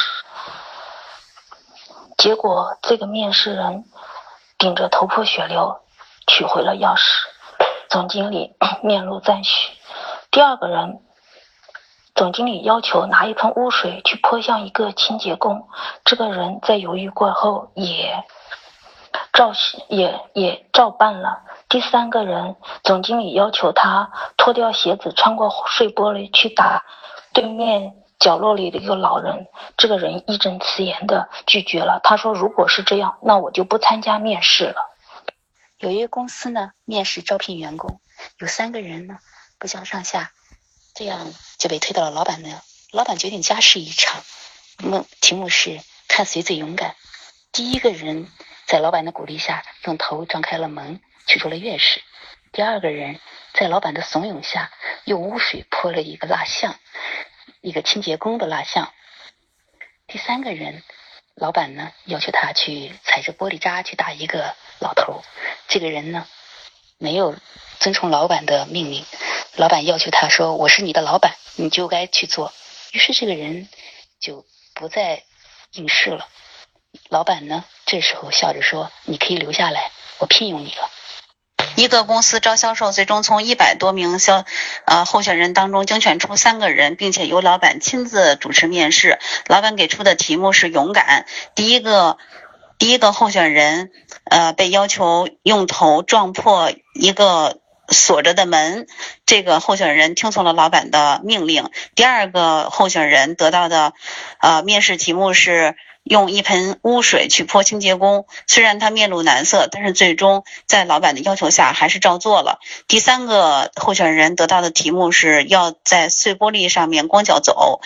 [2.18, 3.86] 结果，这个面试人
[4.58, 5.82] 顶着头破血流
[6.26, 7.04] 取回了钥匙，
[7.90, 9.72] 总经理 面露赞许。
[10.32, 11.04] 第二个人，
[12.16, 15.68] 总经理要求拿一盆污水去泼向一个清洁工，
[16.06, 18.24] 这个人在犹豫过后也
[19.32, 19.52] 照
[19.90, 21.44] 也也照办了。
[21.70, 26.84] 第三个人，总经理要求他脱掉鞋子，穿过碎玻璃去打
[27.34, 27.96] 对面。
[28.20, 32.00] 角落里的一个老人，这个人义正辞严的拒绝了。
[32.06, 34.76] 他说：“如果是这样，那我就不参加面试了。”
[35.78, 38.00] 有一个公司呢，面试招聘员工，
[38.38, 39.18] 有三个人呢
[39.60, 40.32] 不相上下，
[40.94, 42.62] 这样就被推到了老板那。
[42.92, 44.24] 老板决定加试一场，
[44.78, 46.96] 目题目是看谁最勇敢。
[47.52, 48.28] 第一个人
[48.68, 52.02] 在老板的鼓励下，用头撞开了门，取出了钥匙。
[52.52, 53.20] 第二个人
[53.56, 54.72] 在老板的怂恿下，
[55.06, 56.80] 用污水泼了一个蜡像。
[57.62, 58.94] 一个清洁工的蜡像。
[60.06, 60.84] 第三个人，
[61.34, 65.24] 老板呢要求他去踩着玻璃渣去打一个老头。
[65.68, 66.28] 这个人呢
[67.00, 67.36] 没有
[67.80, 69.06] 遵从老板的命令，
[69.56, 72.54] 老板要求他说：“我是你的老板，你就该去做。”
[72.94, 73.68] 于是这个人
[74.20, 75.24] 就不再
[75.74, 76.28] 应试了。
[77.10, 80.90] 老板呢这时候笑着说：“你可以留下来，我聘用你了。”
[81.76, 84.46] 一个公司招销售，最终从一百多名销
[84.86, 89.18] 呃候选人当中精选出三个人，并且由老板亲自主持面试。
[89.48, 91.26] 老板给出的题目是勇敢。
[91.56, 92.20] 第一个
[92.78, 93.90] 第一个候选人
[94.26, 97.60] 呃被要求用头撞破一个
[97.94, 98.88] 锁着的门，
[99.26, 101.70] 这个候选人听从了老板的命令。
[101.96, 103.94] 第二个候选人得到的
[104.42, 105.76] 呃面试题目是。
[106.04, 112.60] 用一盆污水去泼清洁工，虽然他面露难色，但是最终在老板的要求下还是照做了。
[112.90, 117.80] 第三个候选人得到的题目是要在碎玻璃上面光脚走，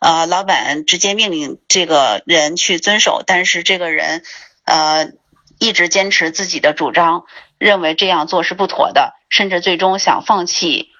[0.00, 4.24] 呃，老板直接命令这个人去遵守，但是这个人
[4.64, 5.12] 呃
[5.60, 7.24] 一直坚持自己的主张，
[7.58, 10.90] 认为这样做是不妥的，甚至最终想放弃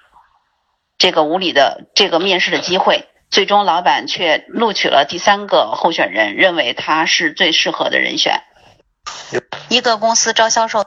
[0.97, 3.07] 这个无理的这个面试的机会。
[3.29, 8.41] 最终，老板却录取了第三个候选人，认为他是最适合的人选。
[9.69, 10.85] 一个公司招销售。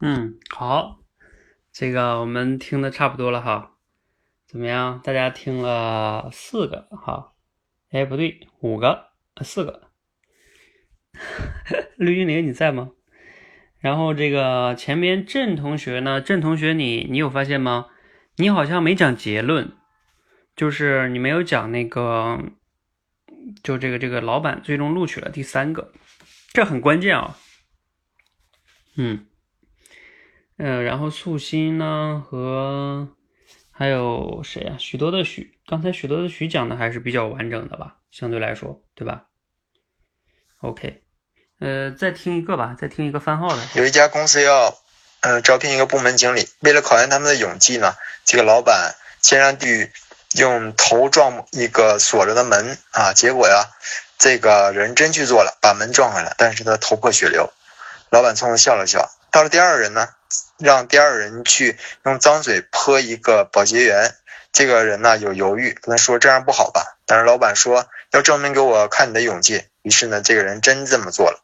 [0.00, 0.96] 嗯，好，
[1.72, 3.72] 这个我们听的差不多了哈。
[4.46, 5.00] 怎么样？
[5.04, 7.32] 大家听了四个哈？
[7.90, 9.08] 哎，不对，五个，
[9.42, 9.90] 四个。
[11.96, 12.90] 绿精灵你在吗？
[13.84, 16.18] 然后这个前面郑同学呢？
[16.18, 17.88] 郑同学，你你有发现吗？
[18.36, 19.72] 你好像没讲结论。
[20.56, 22.40] 就是你没有讲那个，
[23.62, 25.92] 就这个这个老板最终录取了第三个，
[26.54, 27.36] 这很关键啊。
[28.96, 29.26] 嗯，
[30.56, 33.14] 嗯，然后素心呢和
[33.70, 34.76] 还有谁啊？
[34.78, 39.26] 许多的许，刚才许多的许讲的还是比较完整的吧，相对来说，对吧
[40.60, 41.02] ？OK，
[41.64, 43.62] 呃，再听一个吧，再听一个番号的。
[43.72, 44.76] 有一家公司要
[45.22, 47.96] 呃招聘一个部门经理，为了考验他们的勇气呢，
[48.26, 49.90] 这个老板先让去
[50.36, 53.64] 用头撞一个锁着的门啊，结果呀，
[54.18, 57.50] 这个人真去做了，把门撞开了，但是他头破血流。
[58.10, 59.10] 老板冲他笑了笑。
[59.30, 60.10] 到了第二人呢？
[60.58, 64.14] 让第二人去用脏水泼一个保洁员，
[64.52, 66.98] 这个人呢有犹豫，跟他说这样不好吧？
[67.06, 69.64] 但是老板说要证明给我看你的勇气。
[69.80, 71.40] 于是呢，这个人真这么做了。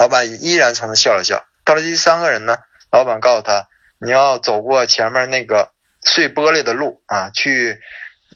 [0.00, 1.44] 老板依然冲他笑了笑。
[1.62, 2.56] 到了第三个人呢，
[2.90, 7.78] 老板告诉他你要走过前面那个碎玻璃的路啊，去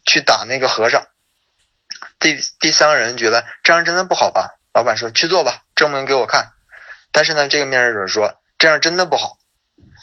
[0.04, 1.06] 去打那个和尚。
[2.18, 4.58] 第第三个人觉得这样真的不好吧？
[4.74, 6.50] 老板说去做吧，证明给我看。
[7.12, 9.38] 但是呢，这个面试者说这样真的不好。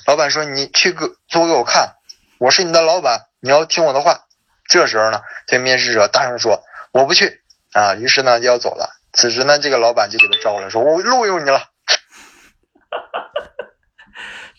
[0.07, 1.93] 老板说：“你去给做给我看，
[2.39, 4.25] 我是你的老板，你要听我的话。”
[4.67, 7.43] 这时候呢，这面试者大声说：“我不去
[7.73, 8.89] 啊！”于是呢就要走了。
[9.13, 11.59] 此时呢，这个老板就给他招了，说：“我录用你了。”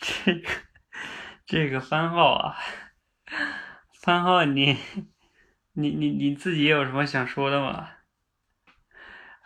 [0.01, 0.49] 这个
[1.47, 2.57] 这个番号啊，
[4.03, 4.79] 番号，你
[5.73, 7.89] 你你你自己有什么想说的吗？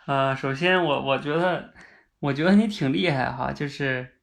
[0.05, 1.73] 呃，首先我我觉得
[2.19, 4.13] 我觉得你挺厉害哈，就是。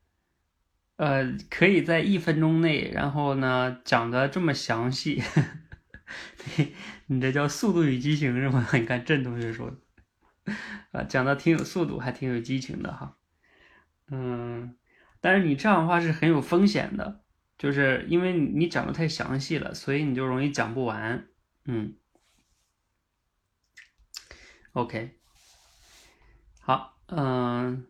[0.96, 5.20] 呃，可以在一分钟内，然后呢讲的这么详细，
[6.56, 6.72] 你
[7.06, 8.64] 你这叫速度与激情是吗？
[8.74, 9.76] 你看郑同学说的，
[10.92, 13.16] 啊，讲的挺有速度，还挺有激情的哈。
[14.10, 14.76] 嗯，
[15.20, 17.22] 但是你这样的话是很有风险的，
[17.56, 21.26] 就是因为你讲的太详细了，所以你就容易讲不完。
[21.64, 21.96] 嗯
[24.72, 25.16] ，OK，
[26.60, 27.86] 好，嗯，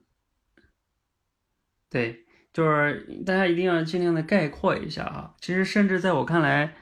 [1.91, 2.21] 对。
[2.53, 5.35] 就是大家一定要尽量的概括一下啊。
[5.41, 6.77] 其实，甚至在我看来，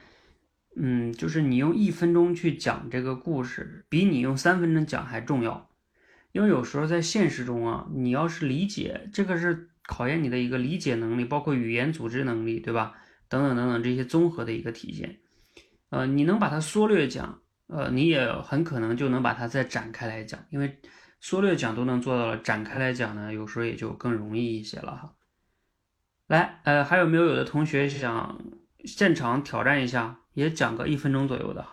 [0.75, 5.69] 嗯，就是你用一分钟去讲这个故事，比你用三分钟讲还重要。
[6.31, 12.95] 因为有时候在现实中啊，你要是理解这个是考验你的一个理解能力，包括语言组织能力，对吧？
[13.29, 15.19] 等等等等这些综合的一个体现。
[15.89, 20.43] 呃，你能把它缩略讲，呃，你也很可能就能把它再展开来讲。
[20.49, 20.79] 因为
[21.19, 25.13] 缩略讲都能做到了，展开来讲呢，有时候也就更容易一些了哈。
[26.25, 28.41] 来，呃，还有没有有的同学想
[28.85, 31.65] 现场挑战一下，也讲个一分钟左右的？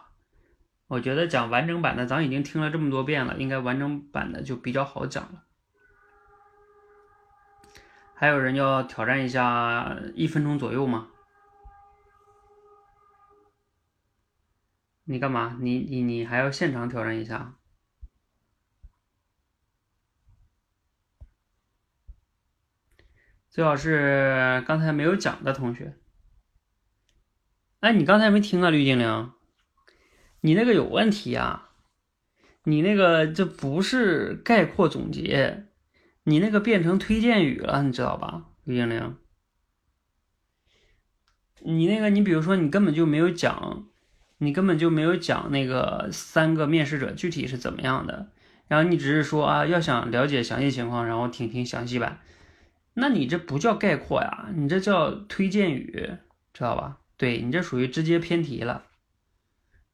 [0.86, 5.44] 我觉得讲完整版的，咱已经听了这么多遍了，应该完整版的就比较好讲了。
[8.14, 11.08] 还有人要挑战一下一分钟左右吗？
[15.04, 15.56] 你干嘛？
[15.60, 17.54] 你你你还要现场挑战一下？
[23.48, 25.99] 最好是刚才没有讲的同学。
[27.80, 29.32] 哎，你刚才没听啊，绿精灵，
[30.42, 31.70] 你那个有问题啊！
[32.64, 35.68] 你那个这不是概括总结，
[36.24, 39.16] 你那个变成推荐语了，你知道吧，绿精灵？
[41.62, 43.86] 你那个，你比如说，你根本就没有讲，
[44.36, 48.30] 你根本就没有讲那个三个面试者具体是怎么样的，
[48.68, 52.20] 然后你只是说啊，要想了解详细情况，然后听听详细版。
[52.92, 56.10] 那你这不叫概括呀，你这叫推荐语，
[56.52, 56.98] 知道吧？
[57.20, 58.86] 对你这属于直接偏题了，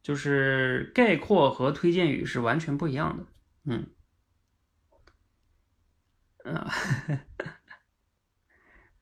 [0.00, 3.26] 就是概括和推荐语是完全不一样的。
[3.64, 3.88] 嗯，
[6.44, 6.70] 啊，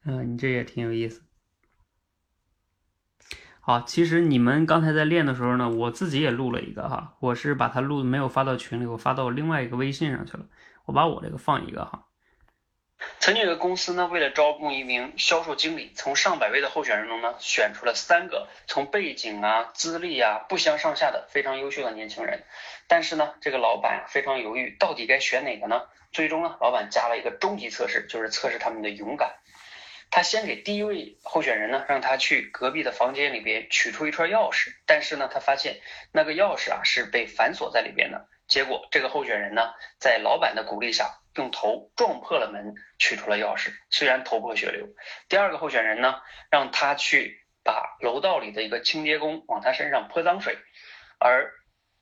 [0.04, 1.22] 嗯， 你这也挺有意思。
[3.60, 10.48] 好，其实你们刚才在练的时候呢，我自己也录了一个哈，我是把它录没有发到群里，我发到另外一个微信上去了。
[10.86, 12.08] 我把我这个放一个哈。
[13.18, 22.44] 曾经有个公司呢，为了招募一名销售经理，从上百位的候选人中呢，选出了三个从背景啊、资历啊不相上下的非常优秀的年轻人。
[22.86, 25.84] 但是呢，这个老板非常犹豫，到底该选哪个呢？
[26.12, 29.36] 最终呢，老板加了一个终极测试，就是测试他们的勇敢。
[30.10, 35.80] 他先给第一位候选人呢，让他去隔壁的房间里边取出一串钥匙，但是呢，他发现
[36.12, 38.28] 那个钥匙啊是被反锁在里边的。
[38.46, 41.20] 结果这个候选人呢，在老板的鼓励下。
[41.36, 44.86] 用头撞破了门，取出了钥匙，虽然头破血流。
[45.28, 46.20] 第二个候选人呢，
[46.50, 50.56] 让他去把楼道里的一个清洁工往他身上泼脏水，
[51.18, 51.52] 而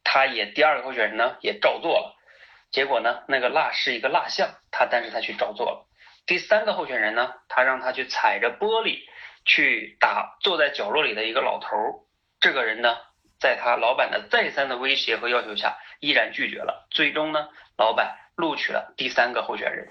[0.05, 2.17] 他也第二个候选人呢也照做了。
[2.71, 5.89] 结果呢，那个蜡是一个蜡像，他但是他去照做了。
[6.27, 9.01] 第三个候选人呢，他让他去踩着玻璃
[9.45, 12.07] 去打坐在角落里的一个老头。
[12.39, 12.97] 这个人呢，
[13.41, 16.87] 在他老板的再三的威胁和要求下，依然拒绝了。
[16.91, 18.19] 最终呢，老板。
[18.35, 19.89] 录取了第三个候选人。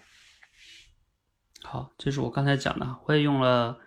[1.64, 3.80] 好，这是我刚才讲的，我也用了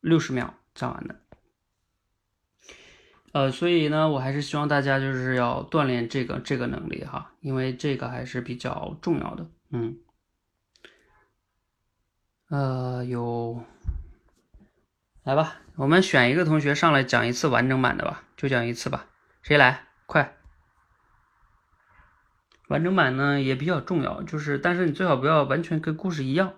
[0.00, 1.20] 六十秒讲完的。
[3.32, 9.46] 呃，所以呢，我还是希望大家就是要锻炼这个这个能力哈，因为这个还是比较重要的。
[9.70, 9.98] 嗯，
[12.48, 13.62] 呃，有，
[15.22, 19.06] 来吧，我们选一个同学上来讲一次完整版的吧，就讲一次吧。
[19.42, 19.86] 谁来？
[20.06, 20.36] 快！
[22.68, 26.54] 完整版呢也比较重要，就是但是你最好不要完全跟故事一样，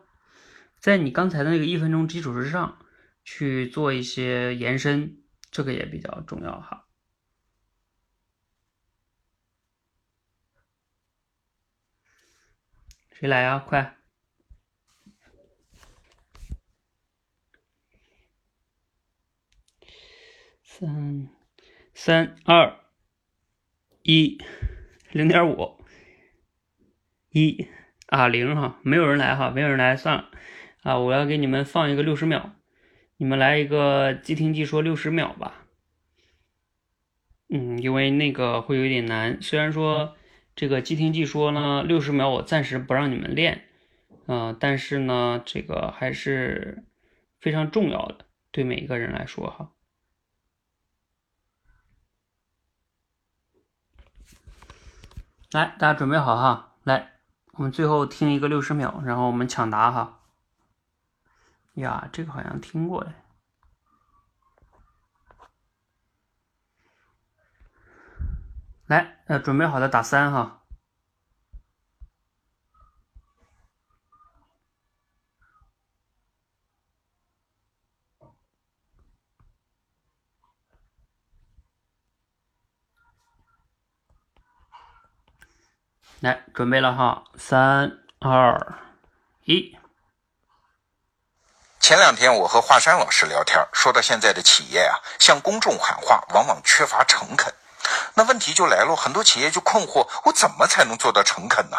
[0.78, 2.78] 在你刚才的那个一分钟基础之上
[3.24, 5.22] 去做一些延伸。
[5.50, 6.86] 这个也比较重要哈，
[13.12, 13.58] 谁来呀？
[13.58, 13.96] 快！
[20.62, 21.30] 三、
[21.94, 22.78] 三、二、
[24.02, 24.36] 一，
[25.12, 25.77] 零点五，
[27.30, 27.68] 一
[28.06, 30.30] 啊零哈，没有人来哈，没有人来，算了
[30.82, 32.54] 啊，我要给你们放一个六十秒。
[33.20, 35.66] 你们来一个即听即说六十秒吧，
[37.48, 39.42] 嗯，因为那个会有点难。
[39.42, 40.16] 虽然说
[40.54, 43.64] 这个即听即说呢，六十秒我暂时不让你们练，
[44.26, 46.84] 嗯，但是呢，这个还是
[47.40, 49.72] 非常重要的，对每一个人来说哈。
[55.50, 57.17] 来，大家准备好哈，来，
[57.58, 60.20] 我们最后听一个六十秒，然后我们抢答哈。
[61.74, 63.24] 呀，这个好像听过哎。
[68.86, 70.62] 来，呃，准备好的打三哈。
[86.20, 88.80] 来，准备了哈，三二
[89.44, 89.78] 一。
[91.78, 97.54] 前两天我和华山老师聊天，说到现在的企业啊，向公众喊话往往缺乏诚恳。
[98.14, 101.76] 那问题就来了，很多企业就困惑：我怎么才能做到诚恳呢？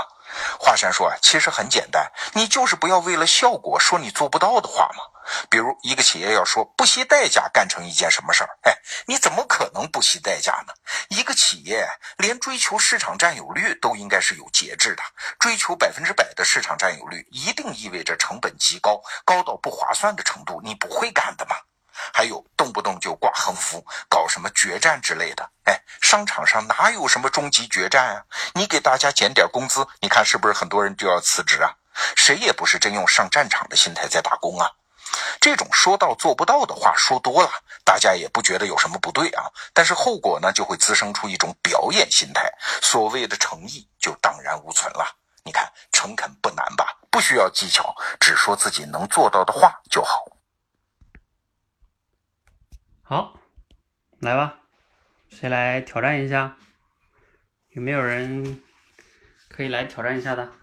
[0.60, 5.04] 华山说啊，其实很简单，你就是不要为了效果说你做不到的话嘛。
[5.48, 8.76] 比如一个企业要说不惜代价干成一件什么事儿，哎，
[9.06, 10.74] 你怎么可能不惜代价呢？
[11.10, 15.04] 一个企业连追求市场占有率都应该是有节制的，
[15.40, 21.56] 追求百分之百的市场占有率，一定意味着成本极高，高到不划算的程度，你不会干的嘛。
[22.14, 28.24] 还有动不动就挂横幅，搞什么决战之类的，哎，商场上哪有什么终极决战啊？
[28.54, 31.72] 你给大家减点工资，你看是不是很多人就要辞职啊？
[32.16, 34.70] 谁也不是真用上战场的心态在打工啊。
[35.42, 37.50] 这种说到做不到的话说多了，
[37.84, 39.44] 大家也不觉得有什么不对啊。
[39.74, 45.16] 但是后果呢，就会滋生出一种表演心态，所谓的诚意就荡然无存了。
[45.44, 46.96] 你看，诚恳不难吧？
[47.10, 50.26] 不需要技巧，只说自己能做到的话就好。
[53.10, 53.40] 好，
[54.20, 54.60] 来吧，
[55.30, 56.56] 谁来挑战一下？
[57.70, 58.62] 有没有人
[59.48, 60.54] 可以来挑战一下的？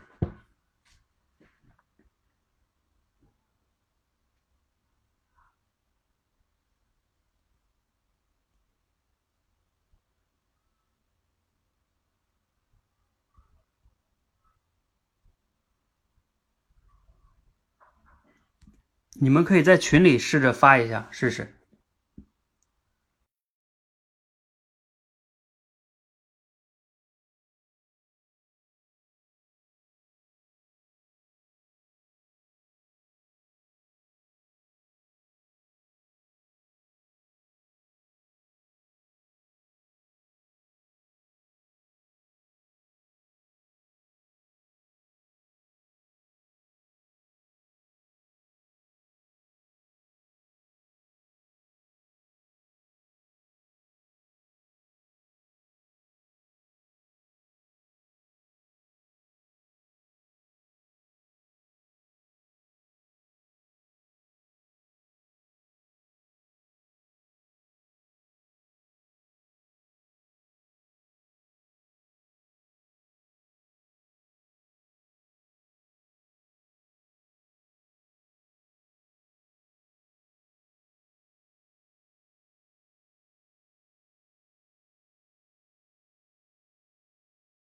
[19.15, 21.56] 你们可以在群里试着发一下试试。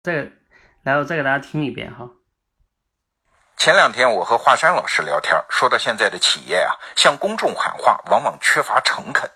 [0.06, 0.30] 再
[0.84, 2.08] 来，我再给大家听一遍哈。
[3.58, 9.28] 前两天我和华山老师聊天，说到现在的企业啊，向公众喊话往往缺乏诚恳。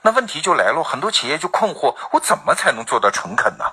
[0.00, 3.66] 那问题就来了，很多企业就困惑：我怎么才能做到诚恳呢？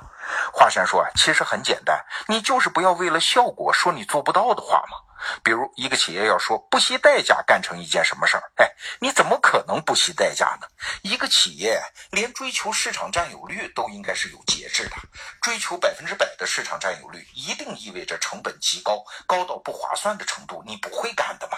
[0.52, 4.98] 华山说啊，其实很简单，你就是不要为了效果说你做不到的话嘛。
[5.42, 8.70] 比如一个企业要说不惜代价干成一件什么事儿，哎，
[9.00, 10.68] 你怎么可能不惜代价呢？
[11.02, 11.82] 一个企业
[12.12, 14.96] 连追求市场占有率都应该是有节制的，
[15.42, 21.58] 追求百分之百的市场占有率，一定意味着成本极高，高到不划算的程度，你不会干的嘛。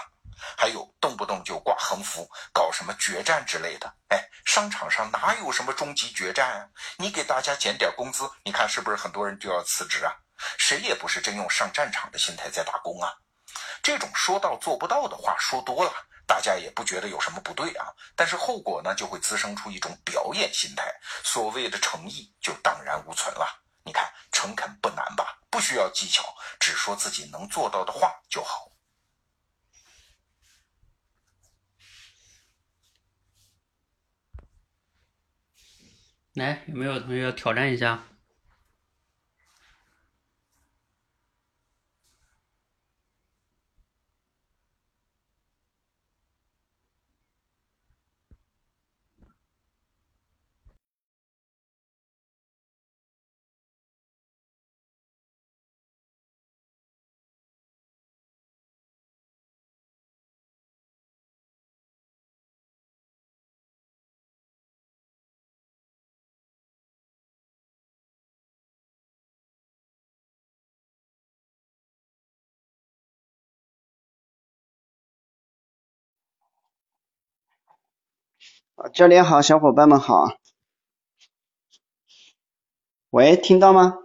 [0.57, 6.69] 还有动不动就挂横幅，搞什么决战之类的，哎，商场上哪有什么终极决战啊？
[6.97, 10.13] 你给大家减点工资，你看是不是很多人就要辞职啊？
[10.57, 13.13] 谁也不是真用上战场的心态在打工啊。
[13.81, 15.93] 这种说到做不到的话说多了，
[16.27, 17.87] 大家也不觉得有什么不对啊。
[18.15, 23.61] 但是后果呢，就会滋生出一种表演心态，所谓的诚意就荡然无存了。
[23.83, 25.37] 你看，诚恳不难吧？
[25.49, 26.23] 不需要技巧，
[26.59, 28.67] 只说自己能做到的话就好。
[36.35, 38.03] 来，有没有同学要挑战一下？
[78.93, 80.37] 教练好，小伙伴们好。
[83.09, 83.97] 喂，听到吗？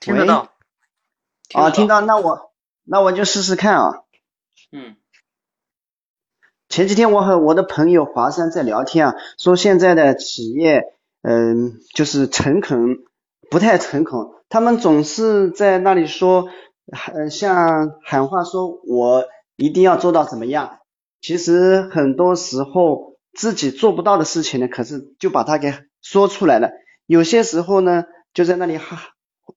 [0.00, 0.50] 听得到。
[1.52, 2.52] 啊，听到，那我
[2.84, 4.04] 那我就试试看啊。
[4.70, 4.96] 嗯。
[6.70, 13.04] 前几天我和我的朋友华山在聊天啊，说现在的企业，嗯，就是诚恳
[13.50, 14.18] 不太诚恳，
[14.48, 16.48] 他们总是在那里说。
[16.92, 19.24] 喊像喊话说，我
[19.56, 20.78] 一定要做到怎么样？
[21.20, 26.70] 其实很多时候自己做不到的事情呢，可是就把它给说出来了。
[27.06, 28.98] 有些时候呢，就在那里哈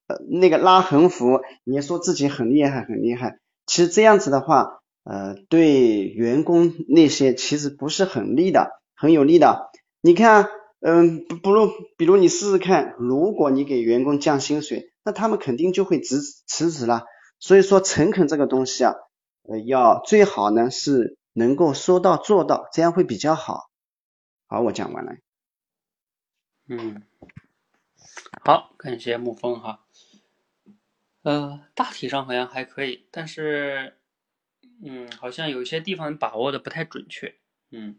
[0.06, 3.38] 呃那个拉横幅，也说自己很厉害很厉害。
[3.66, 9.70] 其实这样子的话，呃，对员工那些其实不是很利的，很有利的。
[10.00, 10.48] 你看，
[10.80, 17.04] 嗯，不如比如你试试看，如果你给员工降薪水，那他们肯定就会辞辞职了。
[17.38, 18.94] 所以说诚恳这个东西啊，
[19.42, 23.70] 呃，要最好呢是能够说到做到，这样会比较好。
[24.46, 25.12] 好，我讲完了。
[26.68, 27.02] 嗯，
[28.44, 29.84] 好，感谢沐风哈。
[31.22, 33.98] 呃，大体上好像还可以，但是，
[34.82, 37.36] 嗯，好像有些地方把握的不太准确。
[37.70, 37.98] 嗯，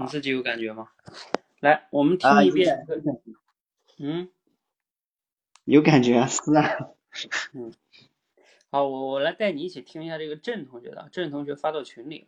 [0.00, 0.88] 你自己有感觉吗？
[1.60, 2.86] 来，我们听一遍。
[3.98, 4.30] 嗯，
[5.64, 6.90] 有感觉是啊。
[7.52, 7.72] 嗯。
[8.70, 12.26] 好，我我来带你一起听一下这个郑同学的，郑同学发到群里了。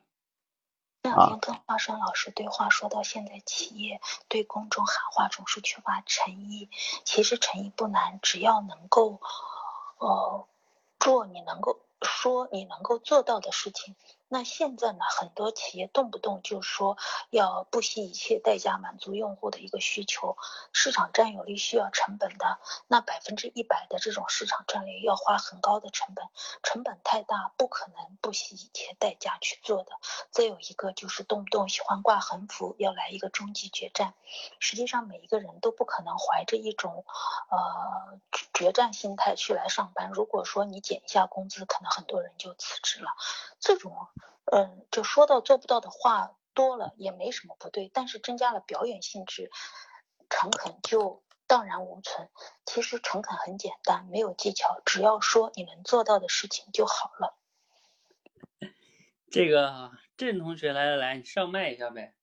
[1.03, 6.71] 这两天跟华山老师对话，说到现在企业对公众喊话总是缺乏诚意。
[7.05, 9.21] 其实诚意不难，只要能够
[9.99, 10.47] 呃
[10.99, 13.97] 做你能够说你能够做到的事情。
[14.33, 16.97] 那现在呢，很多企业动不动就说
[17.31, 20.37] 要不惜一切代价满足用户的一个需求，
[20.73, 26.25] 市场占有率需要成本的，那百分之一百的这种市场占有率要花很高的成本，
[26.63, 29.99] 成本太大，不可能不惜一切代价去做的。
[30.31, 34.15] 再有一个就是动不动喜欢挂横幅，要来一个终极决战，
[34.61, 37.05] 实际上每一个人都不可能怀着一种
[37.51, 38.21] 呃
[38.61, 40.11] 决战心态去来上班。
[40.13, 43.11] 如果说你减一下工资，可能很多人就辞职了。
[43.59, 44.09] 这种。
[44.53, 49.49] 嗯，就说到做不到的话多了也没什么不对，但是增加了表演性质，
[50.29, 52.29] 诚恳就荡然无存。
[52.67, 57.39] 其实诚恳很简单，没有技巧，只要说你能做到的事情就好了。
[59.31, 62.17] 这个郑同学，来来来，你上麦一下呗。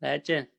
[0.00, 0.57] 来，郑。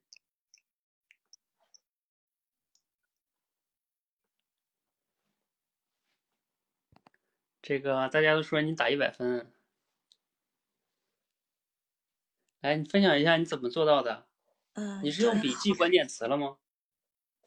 [7.69, 9.47] 这个大家都说你打一百分，
[12.61, 14.25] 来，你分享一下你怎么做到的？
[14.73, 16.57] 嗯，你是用笔记关键词了吗？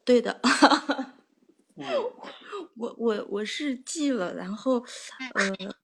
[0.05, 0.41] 对的，
[1.75, 1.85] 嗯，
[2.77, 4.75] 我我我是记了，然后，
[5.35, 5.75] 呃，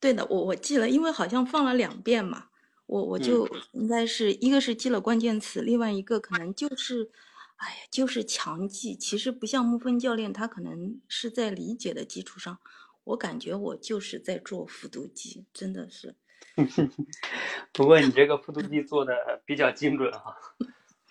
[0.00, 2.48] 对的，我我记了，因为好像放了两遍嘛，
[2.86, 7.12] 我我就应该是一个是记了关键词，另外一个可能就是，
[7.58, 12.58] 哎呀，就是强记，其实不像木风教练，他可能是在理解的基础上。
[13.04, 16.16] 我感觉我就是在做复读机，真的是。
[17.72, 20.36] 不过你这个复读机做的比较精准哈。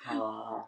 [0.05, 0.67] 啊，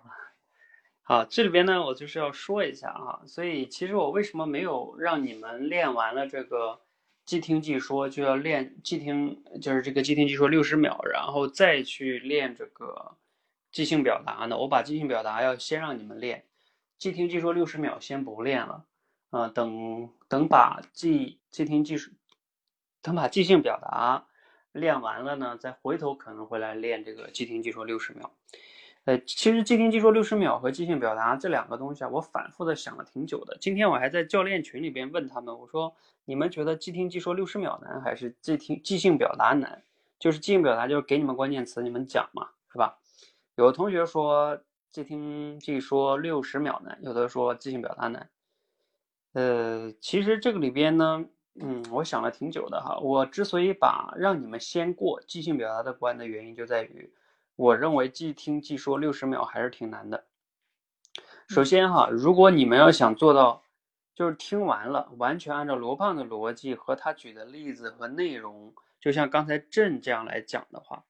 [1.03, 6.81] 好，这里边呢，我就是要说一下啊，所以其实我为什么没有让你们练完了这个
[7.25, 13.17] 即听即说，就要练即听，就是这个即听即说六十秒，然后再去练这个
[13.71, 14.57] 即兴表达呢？
[14.57, 16.45] 我把即兴表达要先让你们练，
[16.97, 18.85] 即听即说六十秒先不练了，
[19.33, 22.13] 啊，等等把即即听即说，
[23.01, 24.27] 等把即兴表达。
[24.73, 28.31] 练完了呢，再回头可能会来练这个即听即说六十秒。
[29.05, 33.57] 呃，其实即听即说六十秒和即兴表达这两个东西啊，我反复的想了挺久的。
[33.59, 35.95] 今天我还在教练群里边问他们，我说
[36.25, 39.83] 你们觉得即听即说六十秒难还是即听即兴表达难？
[40.19, 42.97] 就是即兴表达就是给你们关键词，你们讲嘛，是吧？
[43.55, 48.29] 有的同学说即听即说六十秒难，有的说即兴表达难。
[49.33, 51.25] 呃，其实这个里边呢。
[51.61, 52.97] 嗯，我想了挺久的哈。
[52.97, 57.13] 我之所以把让你们先过即兴表达的关的原因，就在于
[57.55, 60.23] 我认为即听即说六十秒还是挺难的。
[61.47, 63.61] 首先哈，如果你们要想做到，
[64.15, 71.03] 就是听完了完全按照罗胖的逻辑和他举的例子和内容，就像刚才朕这样来讲的话，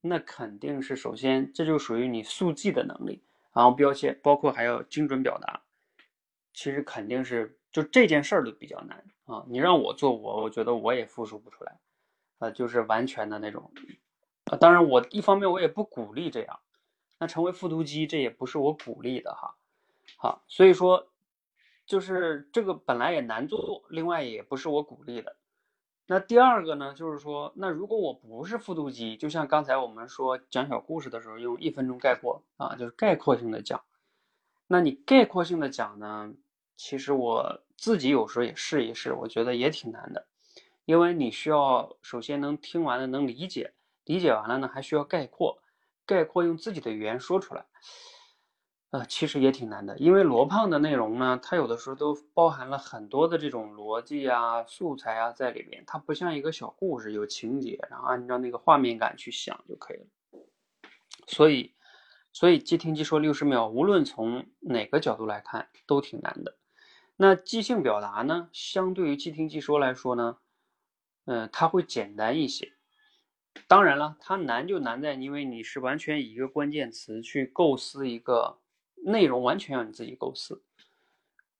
[0.00, 3.22] 那肯定是首先这就属于你速记的能力，
[3.52, 5.60] 然后标签包括还要精准表达，
[6.58, 7.56] 其实肯定是。
[7.70, 9.44] 就这件事儿都比较难啊！
[9.46, 11.78] 你让我做，我我觉得我也复述不出来，
[12.38, 13.70] 啊，就是完全的那种。
[14.46, 16.60] 啊，当然我一方面我也不鼓励这样，
[17.18, 19.54] 那成为复读机这也不是我鼓励的哈。
[20.16, 21.10] 好，所以说
[21.84, 25.36] 就是这个本来也难做，另外也不是我鼓励的。
[26.06, 33.84] 那第二个呢，就是说，那如果我不是复读机，就像刚才我们说讲小故事的时候，用一分钟概括啊，就是概括性的讲。
[34.66, 36.32] 那你概括性的讲呢？
[36.78, 40.28] 其实我自己有时候也试一试，我觉得也挺难的，
[40.84, 43.74] 因为你需要首先能听完了能理解，
[44.04, 45.60] 理解完了呢还需要概括，
[46.06, 47.66] 概括用自己的语言说出来，
[48.90, 60.06] 呃，其实也挺难的，因为罗胖的内容呢，它有的时候都包含了很多的这种逻辑啊、素材啊在里边，它不像一个小故事有情节，然后按照那个画面感去想就可以了，
[61.26, 61.74] 所以，
[62.32, 66.56] 所以即听即说六十秒，无论从哪个角度来看都挺难的。
[67.20, 68.48] 那即兴表达呢？
[68.52, 70.38] 相对于即听即说来说呢，
[71.24, 72.74] 嗯，它会简单一些。
[73.66, 78.60] 当然了，它难就难在，因为你是完全以一个关键词去构思一个
[79.04, 80.62] 内容，完全要你自己构思。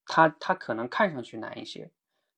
[0.07, 1.91] 它它可能看上去难一些，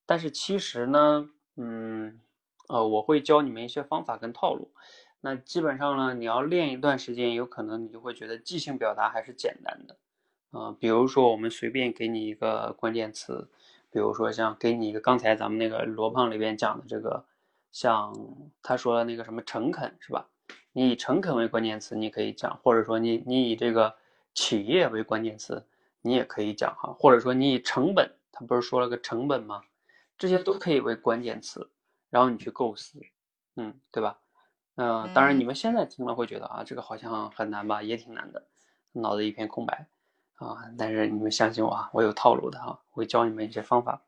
[0.06, 2.22] 但是其实呢，嗯，
[2.68, 4.72] 呃，我会教你们一些方法跟套路。
[5.20, 9.98] 那基本上呢，你要练一段时间，有可能你就会觉得即兴表达还是简单的。
[10.50, 13.48] 啊，比如说我们随便给你一个关键词，
[13.90, 17.24] 比如说像给你一个刚才咱们那个罗胖里边讲的这个，
[17.70, 18.12] 像
[18.62, 20.28] 他说的那个什么诚恳是吧？
[20.72, 23.94] 你以诚恳为关键词，你可以讲，或者说你你以这个
[24.34, 25.64] 企业为关键词，
[26.02, 29.62] 你也可以讲哈，或者说你以成本，他不是说了个成本吗？
[30.18, 31.70] 这些都可以为关键词，
[32.10, 33.00] 然后你去构思，
[33.56, 34.18] 嗯，对吧？
[34.76, 38.46] 嗯，当然你们现在听了会觉得啊，这个好像很难吧，也挺难的，
[38.92, 39.86] 脑子一片空白。
[40.40, 40.56] 啊！
[40.78, 44.02] 但是你们相信我啊，我有套路的哈，会教你们一些方法。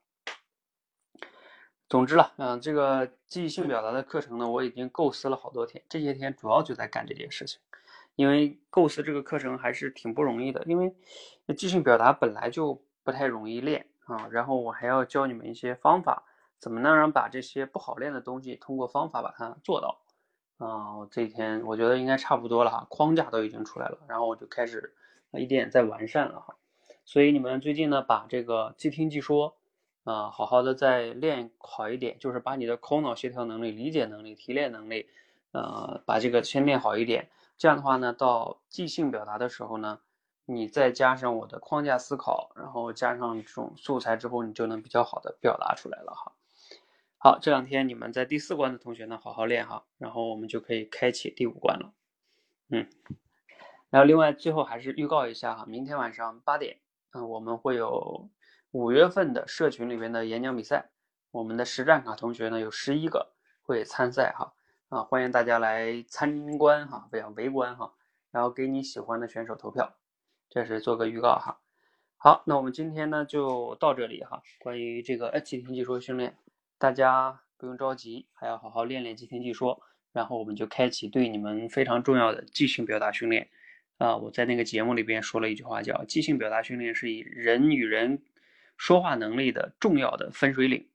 [1.90, 7.60] 总之了，嗯，这个即兴表达的课程呢，我已经构思了好多天，这些天主要就在干这件事情。
[8.14, 10.96] 因为构思这个课程还是挺不容易的，因为
[11.54, 16.24] 即兴表达本来就不太容易练啊，然后我还要教你们一些方法，
[16.58, 20.00] 怎么能让把这些不好练的东西通过方法把它做到。
[20.56, 24.94] 啊，我这一天我觉得应该差不多了哈，框架都已经出来了，然后我就开始。
[25.40, 26.56] 一点在完善了哈，
[27.04, 29.56] 所以你们最近呢，把这个即听即说
[30.04, 35.08] 啊，好好的再练好一点，就是把你的口脑协调能力、理解能力、提炼能力，
[35.52, 37.30] 呃，把这个先练好一点。
[37.56, 40.00] 这样的话呢，到即兴表达的时候呢，
[40.44, 46.32] 你再加上我的框架思考，然后加上这种素材之后，你就能比较好的表达出来了哈。
[47.18, 51.92] 好，这两天你们在第四关的同学呢，好好练哈，然后我们就可以开启第五关了。
[52.68, 52.88] 嗯。
[53.92, 56.78] 然后另外最后还是预告一下哈，明天晚上八点，
[57.12, 58.30] 嗯，我们会有
[58.70, 60.88] 五月份的社群里边的演讲比赛，
[61.30, 64.54] 我们的实战卡同学呢有十一个会参赛哈，
[64.88, 67.92] 啊，欢迎大家来参观哈，不要围观哈，
[68.30, 69.92] 然后给你喜欢的选手投票，
[70.48, 71.60] 这是做个预告哈。
[72.16, 76.38] 好，那我们今天呢就到这里哈，关于这个 H 即听技说训练，
[76.78, 79.82] 大家不用着急，还要好好练练即听即说，
[80.12, 83.50] 然后我们就开启对你们非常重要的即兴表达训练。
[84.02, 88.20] 啊，我在那个节目里边说了一句话，叫即兴表达训练是以人与人
[88.76, 90.88] 说话能力的重要的分水岭。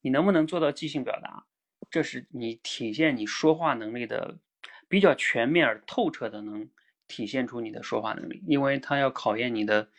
[0.00, 1.44] 你能不能做到即兴表达，
[1.90, 4.38] 这是你体现你说话能力的
[4.88, 6.66] 比较全面而透彻的能
[7.06, 9.90] 体现出你的说话能力，因为它要考验你的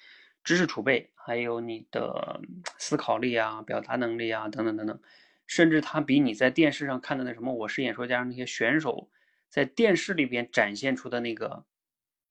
[0.44, 2.42] 知识储备，还有你的
[2.80, 5.00] 思考力啊、表达能力啊等等等等，
[5.46, 9.12] 甚至它比你在电视上看的那什么《我是演说家》那些选手
[9.50, 11.64] 在电视里边展现出的那个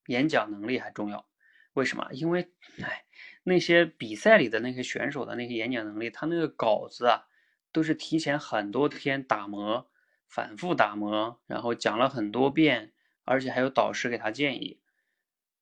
[0.07, 1.27] 演讲能力还重要。
[1.75, 2.09] 为什么？
[2.13, 2.53] 因为，
[2.83, 3.05] 哎，
[3.43, 7.27] 那些比赛里的那些选手的那些演讲能力，他那个稿子啊，
[7.73, 9.91] 都是提前很多天打磨、
[10.29, 12.93] 反复打磨，然后讲了很多遍，
[13.25, 14.81] 而且还有导师给他建议，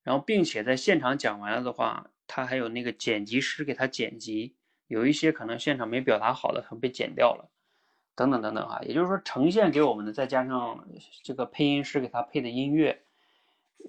[0.03, 4.55] 然后并且在现场讲完了的话，他还有那个剪辑师给他剪辑，
[4.85, 7.49] 有一些可能现场没表达好的，他被剪掉了，
[8.13, 8.79] 等等等等哈。
[8.83, 10.87] 也就是说，呈现给我们的，再加上
[11.23, 13.02] 这个配音师给他配的音乐。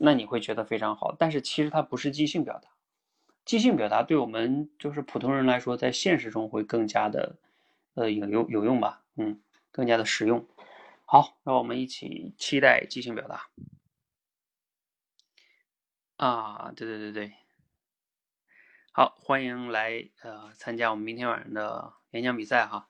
[0.01, 2.70] 那你会觉得非常好，但是其实它不是即兴表达。
[3.44, 7.36] 即兴表达对我们就是普通人来说，在现实中会更加的，
[7.94, 9.05] 呃，有有有用吧？
[9.16, 9.40] 嗯，
[9.70, 10.48] 更加的实用。
[11.05, 13.48] 好，让我们一起期待即兴表达。
[16.16, 17.35] 啊，对对对对，
[18.93, 22.89] 好，欢迎来呃参加我们明天晚上的演讲比赛哈。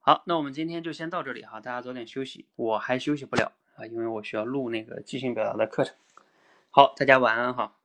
[0.00, 3.52] 好，那我们今天就先到这里哈，大家早点休息，我还休息不了。
[3.76, 5.94] 啊，因为我需要录那个即兴表达的课程。
[6.70, 7.76] 好，大家晚安哈。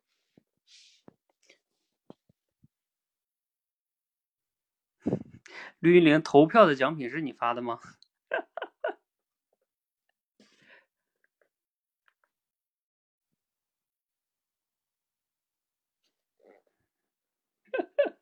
[5.80, 7.80] 绿云玲投票的奖品是你发的吗？